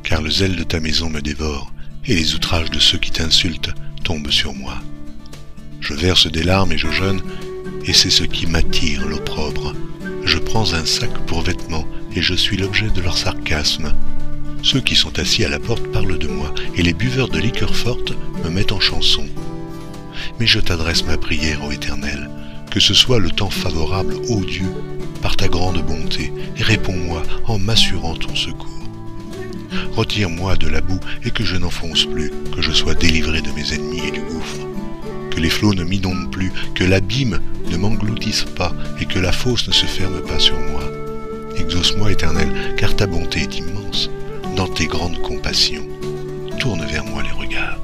car 0.04 0.22
le 0.22 0.30
zèle 0.30 0.56
de 0.56 0.64
ta 0.64 0.80
maison 0.80 1.10
me 1.10 1.22
dévore, 1.22 1.72
et 2.06 2.16
les 2.16 2.36
outrages 2.36 2.72
de 2.72 2.80
ceux 2.80 2.98
qui 2.98 3.12
t'insultent 3.12 3.72
tombent 4.04 4.32
sur 4.32 4.54
moi. 4.54 4.76
Je 5.80 5.94
verse 5.94 6.28
des 6.32 6.44
larmes 6.44 6.72
et 6.72 6.78
je 6.78 6.90
jeûne, 6.90 7.22
et 7.86 7.94
c'est 7.94 8.10
ce 8.10 8.24
qui 8.24 8.46
m'attire 8.46 9.08
l'opprobre. 9.08 9.74
Je 10.24 10.38
prends 10.38 10.74
un 10.74 10.86
sac 10.86 11.12
pour 11.26 11.42
vêtements, 11.42 11.88
et 12.16 12.22
je 12.22 12.34
suis 12.34 12.58
l'objet 12.58 12.90
de 12.90 13.02
leur 13.02 13.18
sarcasme. 13.18 13.94
Ceux 14.64 14.82
qui 14.82 14.96
sont 14.96 15.18
assis 15.18 15.44
à 15.44 15.50
la 15.50 15.60
porte 15.60 15.88
parlent 15.88 16.20
de 16.20 16.28
moi, 16.28 16.54
et 16.76 16.84
les 16.84 16.94
buveurs 16.94 17.30
de 17.30 17.40
liqueur 17.40 17.76
forte 17.76 18.14
me 18.44 18.50
mettent 18.50 18.72
en 18.72 18.80
chanson. 18.80 19.26
Mais 20.40 20.48
je 20.48 20.60
t'adresse 20.60 21.06
ma 21.06 21.18
prière, 21.18 21.64
ô 21.66 21.72
Éternel, 21.72 22.30
que 22.70 22.80
ce 22.80 22.94
soit 22.94 23.20
le 23.20 23.32
temps 23.32 23.50
favorable, 23.50 24.16
ô 24.30 24.42
Dieu, 24.46 24.72
par 25.22 25.36
ta 25.36 25.48
grande 25.48 25.84
bonté, 25.86 26.32
réponds-moi 26.58 27.24
en 27.46 27.58
m'assurant 27.58 28.16
ton 28.16 28.36
secours. 28.36 28.81
Retire-moi 29.94 30.56
de 30.56 30.68
la 30.68 30.82
boue 30.82 31.00
et 31.24 31.32
que 31.32 31.44
je 31.44 31.56
n'enfonce 31.56 32.06
plus, 32.06 32.32
que 32.56 32.62
je 32.62 32.72
sois 32.72 32.96
délivré 32.96 33.42
de 33.42 33.52
mes 33.52 33.74
ennemis 33.74 34.02
et 34.08 34.12
du 34.12 34.22
gouffre. 34.22 34.68
Que 35.30 35.40
les 35.40 35.50
flots 35.50 35.74
ne 35.74 35.84
m'inondent 35.84 36.32
plus, 36.32 36.52
que 36.76 36.84
l'abîme 36.84 37.40
ne 37.70 37.78
m'engloutisse 37.78 38.44
pas 38.44 38.74
et 39.00 39.06
que 39.06 39.20
la 39.20 39.32
fosse 39.32 39.68
ne 39.68 39.74
se 39.74 39.86
ferme 39.86 40.22
pas 40.22 40.40
sur 40.40 40.60
moi. 40.60 40.84
Exauce-moi, 41.58 42.12
Éternel, 42.12 42.76
car 42.78 42.96
ta 42.96 43.08
bonté 43.08 43.42
est 43.42 43.58
immense. 43.58 44.10
Dans 44.56 44.68
tes 44.68 44.88
grandes 44.88 45.22
compassions, 45.22 45.88
tourne 46.60 46.86
vers 46.86 47.06
moi 47.06 47.24
les 47.24 47.32
regards. 47.32 47.80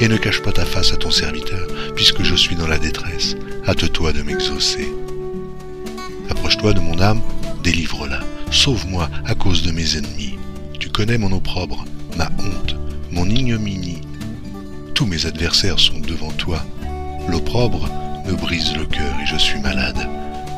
Et 0.00 0.08
ne 0.08 0.16
cache 0.16 0.40
pas 0.42 0.52
ta 0.52 0.64
face 0.64 0.92
à 0.92 0.96
ton 0.96 1.10
serviteur, 1.10 1.66
puisque 1.94 2.22
je 2.22 2.34
suis 2.34 2.56
dans 2.56 2.66
la 2.66 2.78
détresse. 2.78 3.36
Hâte-toi 3.68 4.12
de 4.12 4.22
m'exaucer. 4.22 4.88
Approche-toi 6.30 6.72
de 6.72 6.80
mon 6.80 7.00
âme, 7.00 7.20
délivre-la. 7.62 8.20
Sauve-moi 8.50 9.10
à 9.26 9.34
cause 9.34 9.62
de 9.62 9.72
mes 9.72 9.96
ennemis 9.96 10.29
connais 11.00 11.16
mon 11.16 11.32
opprobre, 11.32 11.86
ma 12.18 12.26
honte, 12.26 12.76
mon 13.10 13.26
ignominie. 13.26 14.02
Tous 14.92 15.06
mes 15.06 15.24
adversaires 15.24 15.78
sont 15.78 15.98
devant 15.98 16.30
toi. 16.32 16.62
L'opprobre 17.26 17.88
me 18.26 18.34
brise 18.34 18.76
le 18.76 18.84
cœur 18.84 19.14
et 19.22 19.24
je 19.24 19.38
suis 19.38 19.58
malade. 19.60 19.96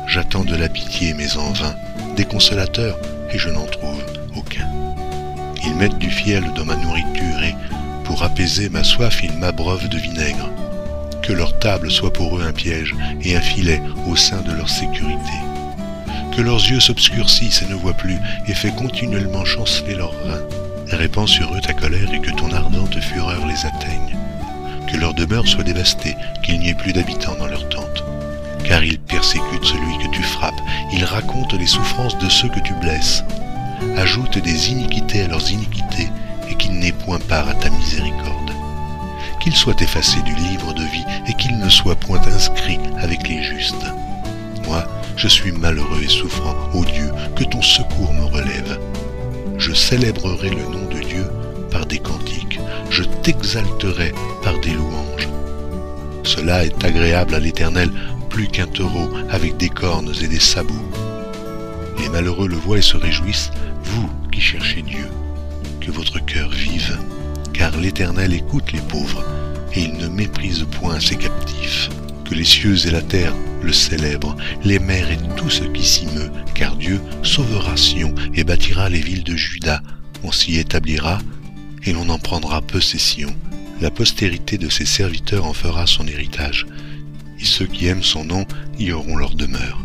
J'attends 0.05 0.43
de 0.43 0.57
la 0.57 0.67
pitié, 0.67 1.13
mais 1.13 1.37
en 1.37 1.53
vain, 1.53 1.73
des 2.17 2.25
consolateurs, 2.25 2.99
et 3.33 3.39
je 3.39 3.47
n'en 3.47 3.65
trouve 3.67 4.03
aucun. 4.35 4.67
Ils 5.65 5.75
mettent 5.75 5.97
du 5.97 6.11
fiel 6.11 6.43
dans 6.57 6.65
ma 6.65 6.75
nourriture 6.75 7.41
et, 7.41 7.55
pour 8.03 8.21
apaiser 8.21 8.67
ma 8.67 8.83
soif, 8.83 9.23
ils 9.23 9.37
m'abreuvent 9.37 9.87
de 9.87 9.97
vinaigre. 9.97 10.49
Que 11.21 11.31
leur 11.31 11.57
table 11.59 11.89
soit 11.89 12.11
pour 12.11 12.37
eux 12.37 12.43
un 12.43 12.51
piège 12.51 12.93
et 13.21 13.37
un 13.37 13.41
filet 13.41 13.81
au 14.09 14.17
sein 14.17 14.41
de 14.41 14.51
leur 14.51 14.67
sécurité 14.67 15.52
que 16.35 16.41
leurs 16.41 16.57
yeux 16.57 16.79
s'obscurcissent 16.79 17.61
et 17.61 17.67
ne 17.67 17.75
voient 17.75 17.93
plus, 17.93 18.17
et 18.47 18.53
fait 18.53 18.71
continuellement 18.71 19.45
chanceler 19.45 19.95
leurs 19.95 20.17
reins. 20.25 20.41
Répands 20.87 21.27
sur 21.27 21.53
eux 21.53 21.61
ta 21.61 21.73
colère 21.73 22.13
et 22.13 22.19
que 22.19 22.31
ton 22.31 22.51
ardente 22.51 22.99
fureur 22.99 23.45
les 23.47 23.65
atteigne. 23.65 24.17
Que 24.87 24.97
leur 24.97 25.13
demeure 25.13 25.47
soit 25.47 25.63
dévastée, 25.63 26.15
qu'il 26.43 26.59
n'y 26.59 26.69
ait 26.69 26.75
plus 26.75 26.93
d'habitants 26.93 27.35
dans 27.39 27.47
leur 27.47 27.67
tente. 27.69 28.03
Car 28.63 28.83
ils 28.83 28.99
persécutent 28.99 29.65
celui 29.65 29.97
que 29.97 30.11
tu 30.11 30.23
frappes, 30.23 30.61
ils 30.91 31.05
racontent 31.05 31.57
les 31.57 31.67
souffrances 31.67 32.17
de 32.17 32.29
ceux 32.29 32.49
que 32.49 32.59
tu 32.59 32.73
blesses. 32.75 33.23
Ajoute 33.97 34.37
des 34.37 34.71
iniquités 34.71 35.23
à 35.23 35.27
leurs 35.27 35.51
iniquités, 35.51 36.09
et 36.49 36.55
qu'ils 36.55 36.73
n'aient 36.73 36.91
point 36.91 37.19
part 37.19 37.49
à 37.49 37.53
ta 37.53 37.69
miséricorde. 37.69 38.51
Qu'ils 39.39 39.55
soient 39.55 39.81
effacés 39.81 40.21
du 40.21 40.35
livre 40.35 40.73
de 40.73 40.83
vie, 40.83 41.05
et 41.27 41.33
qu'ils 41.33 41.57
ne 41.57 41.69
soient 41.69 41.95
point 41.95 42.21
inscrits 42.27 42.79
avec 43.01 43.27
les 43.27 43.43
justes. 43.43 43.85
Moi, 44.67 44.85
je 45.15 45.27
suis 45.27 45.51
malheureux 45.51 46.01
et 46.03 46.09
souffrant. 46.09 46.55
Ô 46.73 46.83
Dieu, 46.85 47.09
que 47.35 47.43
ton 47.43 47.61
secours 47.61 48.13
me 48.13 48.25
relève. 48.25 48.79
Je 49.57 49.73
célébrerai 49.73 50.49
le 50.49 50.63
nom 50.63 50.85
de 50.89 50.99
Dieu 51.05 51.25
par 51.71 51.85
des 51.85 51.99
cantiques. 51.99 52.59
Je 52.89 53.03
t'exalterai 53.03 54.13
par 54.43 54.59
des 54.59 54.71
louanges. 54.71 55.29
Cela 56.23 56.65
est 56.65 56.83
agréable 56.83 57.35
à 57.35 57.39
l'Éternel 57.39 57.89
plus 58.29 58.47
qu'un 58.47 58.67
taureau 58.67 59.09
avec 59.29 59.57
des 59.57 59.69
cornes 59.69 60.13
et 60.21 60.27
des 60.27 60.39
sabots. 60.39 60.73
Les 61.99 62.09
malheureux 62.09 62.47
le 62.47 62.55
voient 62.55 62.79
et 62.79 62.81
se 62.81 62.97
réjouissent, 62.97 63.51
vous 63.83 64.09
qui 64.31 64.41
cherchez 64.41 64.81
Dieu. 64.81 65.07
Que 65.79 65.91
votre 65.91 66.23
cœur 66.25 66.49
vive, 66.49 66.97
car 67.53 67.77
l'Éternel 67.77 68.33
écoute 68.33 68.71
les 68.71 68.81
pauvres, 68.81 69.23
et 69.75 69.81
il 69.81 69.97
ne 69.97 70.07
méprise 70.07 70.65
point 70.79 70.99
ses 70.99 71.15
captifs. 71.15 71.89
Que 72.25 72.33
les 72.33 72.43
cieux 72.43 72.87
et 72.87 72.91
la 72.91 73.01
terre 73.01 73.33
le 73.63 73.73
célèbre, 73.73 74.35
les 74.63 74.79
mers 74.79 75.09
et 75.09 75.17
tout 75.35 75.49
ce 75.49 75.63
qui 75.63 75.83
s'y 75.83 76.05
meut, 76.07 76.31
car 76.53 76.75
Dieu 76.75 77.01
sauvera 77.23 77.77
Sion 77.77 78.13
et 78.33 78.43
bâtira 78.43 78.89
les 78.89 79.01
villes 79.01 79.23
de 79.23 79.35
Juda, 79.35 79.81
on 80.23 80.31
s'y 80.31 80.57
établira, 80.57 81.19
et 81.83 81.93
l'on 81.93 82.09
en 82.09 82.19
prendra 82.19 82.61
possession, 82.61 83.35
la 83.81 83.91
postérité 83.91 84.57
de 84.57 84.69
ses 84.69 84.85
serviteurs 84.85 85.45
en 85.45 85.53
fera 85.53 85.87
son 85.87 86.07
héritage, 86.07 86.65
et 87.39 87.45
ceux 87.45 87.65
qui 87.65 87.87
aiment 87.87 88.03
son 88.03 88.25
nom 88.25 88.45
y 88.79 88.91
auront 88.91 89.15
leur 89.15 89.35
demeure. 89.35 89.82